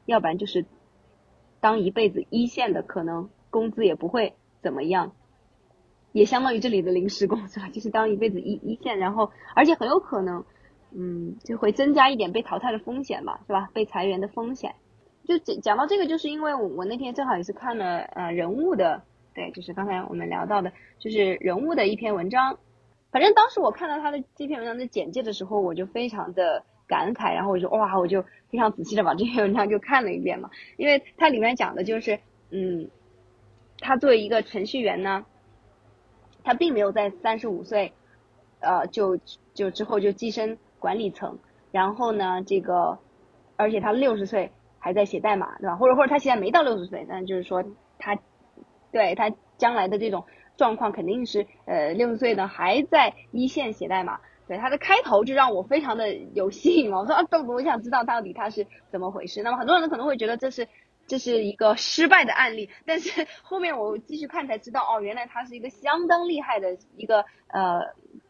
[0.05, 0.66] 要不然就是
[1.60, 5.12] 当一辈子一线的，可能工资也不会怎么样，
[6.14, 7.68] 也相当于这里的临时工是吧？
[7.70, 10.45] 就是当一辈子一一线，然后而且很有可能，
[10.92, 13.70] 嗯，就会增加一点被淘汰的风险嘛，是吧？
[13.74, 14.76] 被裁员的风险。
[15.26, 19.04] 就讲讲到这个，就是因为我我那天正好也是看了呃人物的，
[19.36, 22.58] 对，就是刚才我们聊到的，就是人物的一篇文章。
[23.12, 32.20] 反正当时我看到他的这篇文章的简介的时候，我就非常的感慨，然后我就哇，我就非常仔细的把这篇文章就看了一遍嘛，因为它里面讲的就是，
[32.50, 32.90] 嗯，
[33.80, 35.26] 他作为一个程序员呢，
[36.44, 37.94] 他并没有在三十五岁，
[38.60, 39.20] 呃，就
[39.54, 41.38] 就之后就跻身管理层，
[41.72, 42.98] 然后呢，这个，
[43.58, 44.52] 而且他六十岁。
[44.82, 45.76] 还在写代码，对吧？
[45.76, 47.66] 或者或者他现在没到六十岁，但就是说
[47.98, 48.18] 他，
[48.94, 50.24] 对他将来的这种
[50.56, 54.22] 状况肯定是，呃，六十岁呢还在一线写代码。
[54.48, 59.44] 对他的开头就让我非常的有吸引了，我说啊，我我想知道到底他是怎么回事。
[59.44, 60.66] 那么很多人可能会觉得这是
[61.10, 67.82] 这是一个失败的案例，但是 后面我继续看才知道，哦，原来他是一个相当厉害的一个呃，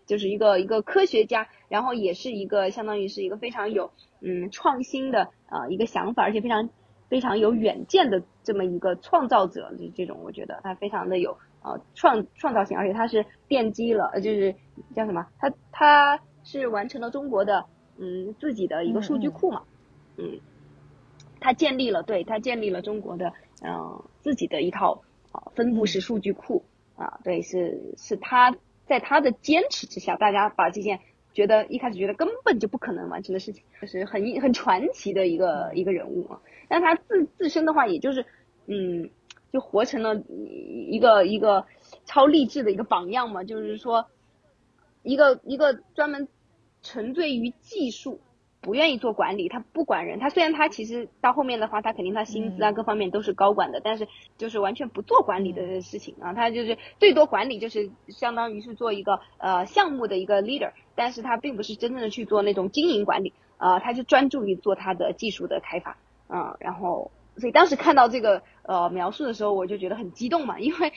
[0.07, 3.91] 就是一个一个科学家，然后也是一个相当于是一个非常有。
[4.21, 6.69] 嗯，创新的啊一个想法，而且非常
[7.07, 14.55] 非常有远见的这么一个创造者，就这种我觉得他非常的有呃创创造性，而且他是奠基了，呃就是
[14.93, 15.25] 叫什么？
[15.39, 17.65] 他他是完成了中国的
[17.97, 19.63] 嗯自己的一个数据库嘛，
[20.17, 20.41] 嗯，
[21.39, 23.33] 他建立了对他建立了中国的
[23.63, 26.63] 嗯自己的一套啊分布式数据库
[26.95, 30.99] 啊，对是是他在他的坚持之下，大家把这件。
[31.31, 36.41] 觉得一开始觉得根本就不可能完成的事情，就是很很传奇的一个一个人物啊。
[36.67, 38.25] 但他自自身的话，也就是
[38.65, 39.09] 嗯，
[39.53, 41.65] 就活成了一个一个
[42.03, 43.43] 超励志的一个榜样嘛。
[43.43, 44.07] 就是说，
[45.03, 46.27] 一个一个专门
[46.81, 48.19] 沉醉于技术。
[48.61, 50.19] 不愿意做管理，他不管人。
[50.19, 54.07] 他虽然他其实到后面的话，他肯定他薪资啊各方面都是高管的，但是
[54.37, 56.33] 就是完全不做管理的事情啊。
[56.33, 65.97] 他就是最多管理就是相当于是做一个呃项目的一个 leader，但是他并不是真正的去做那种经营管理啊，他就专注于做他的技术的开发
[66.27, 67.11] 啊，然后。
[67.39, 70.93] 所以当时看到这个呃描述的时候，我就觉得很激动嘛，因为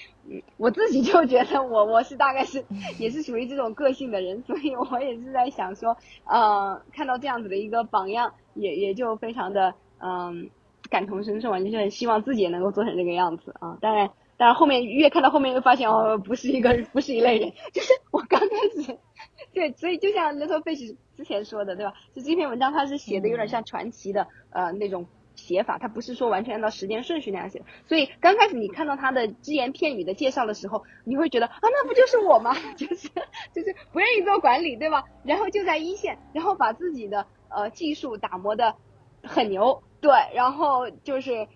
[0.57, 2.65] 我自己就觉得我我是大概是
[2.99, 10.51] 也是属于这种个性的人，所以我也是在想说，呃看到这样子的一个榜样，也也就非常的嗯
[10.91, 13.79] 感同身受嘛，就是很希望自己也能够做成这个样子啊。
[13.81, 18.99] 当然，当然后面越看到后面又发现哦不是一个不是一类人， 就是我刚开始
[19.55, 21.93] 对，所以就像 Little Fish 之前说的对吧？
[22.15, 25.07] 就这篇文章它是写的有点像传奇的呃那种。
[25.35, 32.55] 写法，他不是说完全按照时间顺序那样写，所以刚开始你看到他的只言片语的介绍的时候，你会觉得啊，那不就是我吗？
[32.77, 33.09] 就是
[33.55, 35.05] 就是不愿意做管理，对吧？
[35.25, 38.75] 然后就在一线，然后把自己的呃技术打磨的
[39.23, 41.49] 很牛，对，然后就是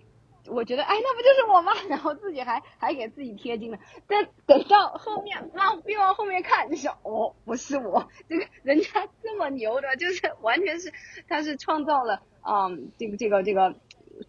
[0.50, 1.72] 我觉得哎，那不就是我吗？
[1.88, 10.92] 然后自己还还给自己贴金了，但等到后面往越往后面看，就是哦，不是我，这个人家这么牛的，就是完全是
[11.28, 12.22] 他是创造了。
[12.48, 13.74] 嗯，这个这个这个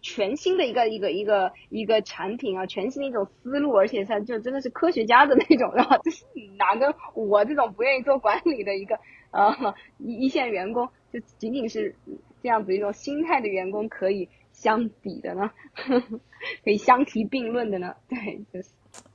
[0.02, 6.24] 全新的一个一个一个一个产品啊，全新的一种思路，而且他就真的是科学家的那种， 然后就是
[6.58, 8.98] 哪跟我这种不愿意做管理的一个
[9.30, 11.94] 呃一线员工，就仅仅是
[12.42, 14.28] 这样子一种心态的员工可以
[14.60, 15.50] 相比的呢？
[16.64, 17.94] 可以相提并论的呢？
[18.10, 18.70] 对，就是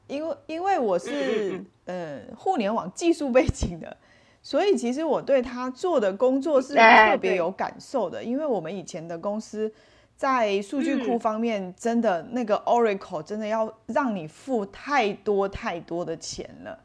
[0.07, 3.97] 因为因为我是呃互联网技术背景的。
[4.45, 9.71] 所以其实我对他做的工作是特别有感受的，因为我们以前的公司
[10.17, 16.77] 在数据库方面真的那个 Oracle 真的要让你付太多太多的钱了，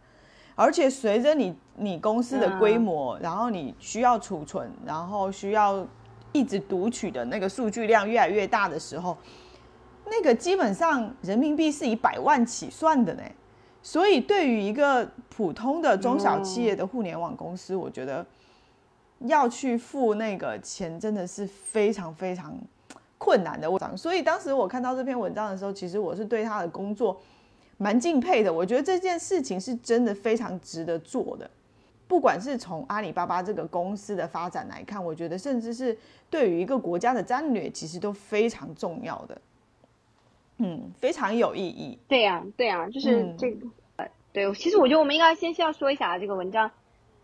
[0.54, 5.84] 而且随着你你公司的规模，然后你需要储存，然后需要
[6.32, 9.16] 一直读取的那个数据量越来越大的时候，
[10.06, 13.22] 那个基本上人民币是以百万起算的呢。
[13.80, 18.26] 所以，对于一个普通的中小企业的互联网公司，我觉得
[19.20, 22.54] 要去付那个钱真的是非常非常
[23.16, 23.70] 困难的。
[23.70, 27.18] 我所以当时我看到这篇文章的时候，其实我是对他的工作
[27.78, 28.52] 蛮敬佩的。
[28.52, 31.48] 我觉得这件事情是真的非常值得做的。
[32.08, 35.96] 不管是从阿里巴巴这个公司的发展来看，我觉得甚至是
[36.30, 39.38] 对于一个国家的战略，其实都非常重要的。
[40.56, 41.98] 嗯，非常有意义。
[42.08, 43.66] 对呀，对呀，就是这个。
[43.96, 46.70] 呃，对，其实我觉得我们应该先先要说一下这个文章。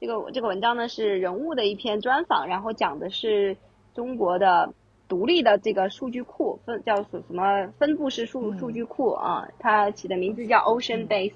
[0.00, 3.56] 这个这个文章呢是人物的一篇专访，然后讲的是
[3.94, 4.74] 中国的
[5.08, 11.32] 独立的这个数据库分叫什什么分布式数数据库啊，它起的名字叫 Ocean Base，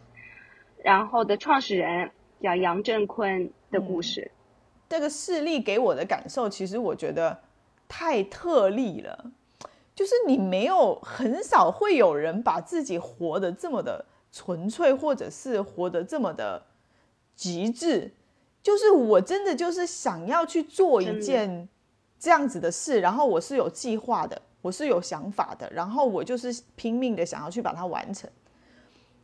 [0.84, 2.10] 然后的创始人。
[2.40, 4.30] 叫杨振坤的故事，
[4.88, 7.38] 这个事例给我的感受，其实我觉得
[7.88, 9.32] 太特例了。
[9.94, 16.62] 就是你没有很少会有人把自己活得这么的纯粹，或者是活得这么的
[17.34, 18.12] 极致。
[18.62, 21.68] 就是我真的就是想要去做一件
[22.18, 28.30] 这样子的事，然后我是有计划的，我是有想法的，然后我就是拼命的想要去把它完成。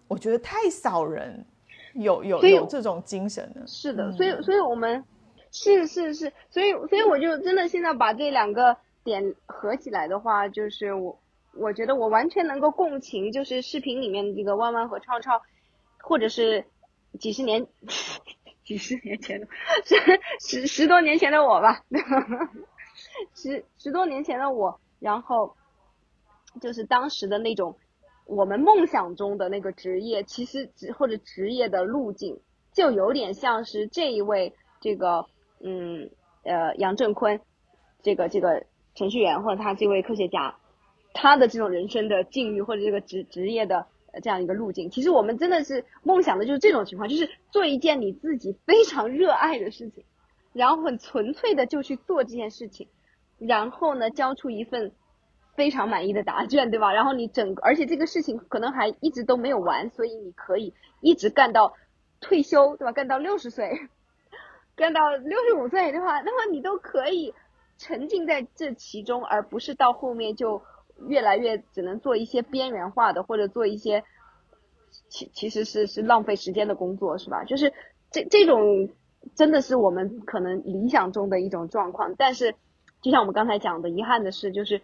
[0.08, 1.46] 我觉得太少人。
[1.94, 5.04] 有有有这种精神的，是的，所以所以我们
[5.50, 11.20] 是是是，所以所以我就真的现在把这两个点合起来的话，就是我
[11.56, 15.40] 我觉得我完全能够共情，就是视频里面这个弯弯和超超，
[16.02, 16.64] 或者是
[17.20, 17.66] 几十年
[18.64, 19.46] 几十年前的
[19.84, 19.96] 十
[20.40, 21.84] 十十多年前的我吧，
[23.34, 25.54] 十十多年前的我，然后
[26.60, 27.76] 就是当时的那种。
[28.26, 32.40] 我们梦想中的那个职业，其实职或者职业的路径，
[32.72, 35.26] 就有点像是这一位这个
[35.60, 36.10] 嗯
[36.42, 37.40] 呃杨振坤，
[38.02, 38.64] 这个这个
[38.94, 40.56] 程序员或者他这位科学家，
[41.12, 43.86] 他的这种人生的境遇或者这个职职业的
[44.22, 50.02] 这样一个路径，其实我们真的是梦想的就是这种情况，就是做一件你自己非常热爱的事情，
[50.54, 52.88] 然后很纯粹的就去做这件事情，
[53.38, 54.92] 然后呢交出一份。
[55.56, 56.92] 非常满意的答卷，对吧？
[56.92, 61.74] 然后你整，而且这个事情可能还一直都没有完，所以你可以一直干到
[62.20, 62.92] 退休，对吧？
[62.92, 63.88] 干到六十岁，
[64.74, 66.20] 干到六十五岁，对吧？
[66.22, 67.32] 那么你都可以
[67.78, 70.60] 沉浸在这其中，而不是到后面就
[71.06, 74.02] 越来越只能做一些边缘化的，或者做一些
[75.08, 77.44] 其其实是是浪费时间的工作，是吧？
[77.44, 77.72] 就是
[78.10, 78.90] 这这种
[79.36, 82.56] 真的是我们可能理想中的一种状况，但是
[83.00, 84.82] 就像我们刚才讲的，遗憾的是就是。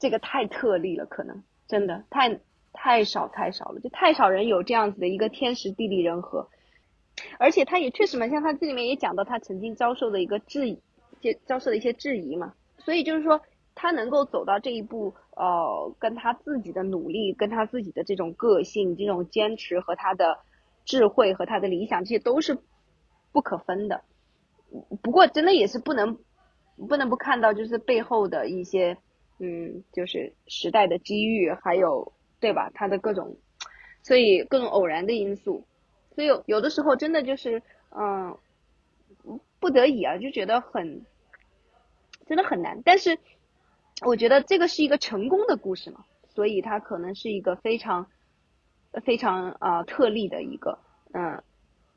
[0.00, 2.40] 这个太特例了，可能真的太
[2.72, 6.48] 太少太少了，就太少人有这样子的一个天时地利人和，
[7.38, 10.80] 而且他也确实嘛，像他这里面也讲到他曾经遭受的一个质疑，
[11.20, 13.42] 就遭受的一些质疑嘛，所以就是说
[13.74, 20.38] 他能够走到这一步，呃，跟他自己的努力，跟他自己的这种个性、这种坚持和他的
[20.86, 22.58] 智慧和他的理想，这些都是
[23.32, 24.02] 不可分的。
[25.02, 26.18] 不过真的也是不能
[26.88, 28.96] 不能不看到，就是背后的一些。
[29.42, 32.70] 嗯，就是时代的机遇，还有对吧？
[32.74, 33.38] 他的各种，
[34.02, 35.64] 所以各种偶然的因素，
[36.14, 37.62] 所以有有的时候真的就是
[37.96, 38.36] 嗯，
[39.58, 41.06] 不得已啊，就觉得很
[42.26, 42.82] 真的很难。
[42.84, 43.18] 但是
[44.04, 48.06] 我觉得这个是一个成功的故事嘛，所以它可能是一个非常
[49.02, 50.78] 非常啊特例的一个
[51.14, 51.42] 嗯，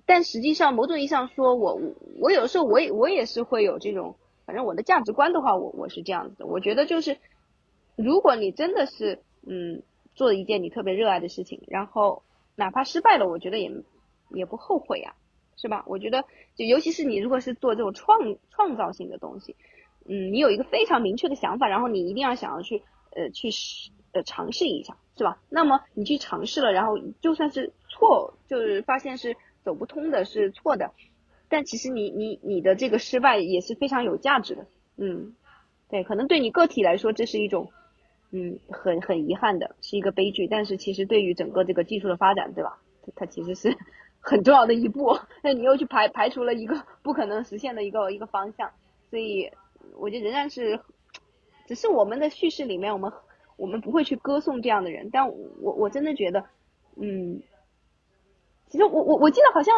[0.05, 1.77] 但实际上某种意义上说，我
[2.21, 4.15] 我有时候我也我也是会有这种，
[4.45, 7.17] 反正我的价值观的话，我我是这样子的，我觉得就是。
[7.95, 9.83] 如果你真的是嗯
[10.15, 12.23] 做一件你特别热爱的事情，然后
[12.55, 13.71] 哪怕失败了，我觉得也
[14.29, 15.15] 也不后悔呀，
[15.55, 15.83] 是吧？
[15.87, 16.23] 我觉得
[16.55, 19.55] 就尤其是你如果是做这种创创造性的东西，
[20.05, 22.83] 嗯，你有一个非常明确的想法，然后你一定要想要去
[23.15, 25.41] 呃去试呃尝试一下，是吧？
[25.49, 30.91] 那么你去尝试了，然后就算是错，就是发现是走不通的，是错的，
[31.49, 34.67] 但其实你你你的这个失败也是非常有价值的，
[34.97, 35.35] 嗯，
[35.89, 37.71] 对，可能对你个体来说这是一种。
[38.35, 42.79] 嗯，很很遗憾的是一个悲剧，但是其实对于整个这个技术的发展，对吧？
[43.05, 43.77] 它它其实是
[44.19, 45.15] 很重要的一步。
[45.43, 48.71] 那你又去排排除了一个不可能实现的一个一个方向，
[49.11, 49.51] 所以
[49.99, 50.79] 我觉得仍然是，
[51.67, 53.13] 只是我们的叙事里面，我们
[53.55, 55.11] 我们不会去歌颂这样的人。
[55.11, 56.43] 但我我真的觉得，
[56.95, 57.39] 嗯，
[58.67, 59.75] 其实我我我记得好像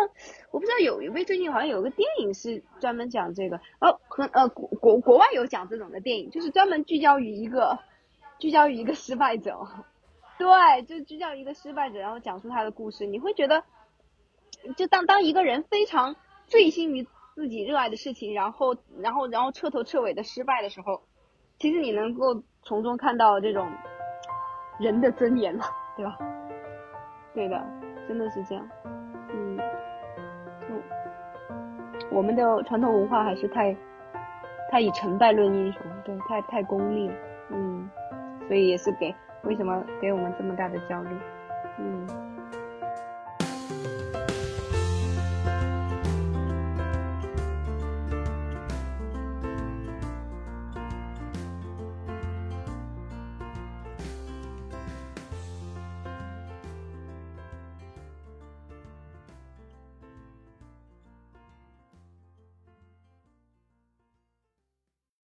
[0.52, 7.78] 我不知道有一位最近好像有个电影是专门讲这个，呃，和呃国国国外有讲这种的电影，就是专门聚焦于一个。
[8.40, 9.68] 聚焦于一个失败者，
[10.38, 13.06] 对，就聚焦于一个失败者，然后讲述他的故事。
[13.06, 13.64] 你会觉得，
[14.76, 16.16] 就当当一个人非常
[16.46, 21.02] 醉心于自己热爱的事情，然后然后然后彻头彻尾的失败的时候，
[21.58, 23.72] 其实你能够从中看到这种
[24.80, 25.66] 人的尊严嘛，
[25.96, 26.18] 对吧？
[27.34, 27.66] 对的，
[28.08, 28.70] 真的是这样。
[29.30, 29.58] 嗯，
[30.68, 33.76] 就我们的传统文化还是太
[34.70, 37.16] 太以成败论英雄，对，太太功利了。
[37.52, 37.90] 嗯。
[38.48, 41.10] 所以也是给为什么给我们这么大的焦虑？
[41.80, 42.25] 嗯。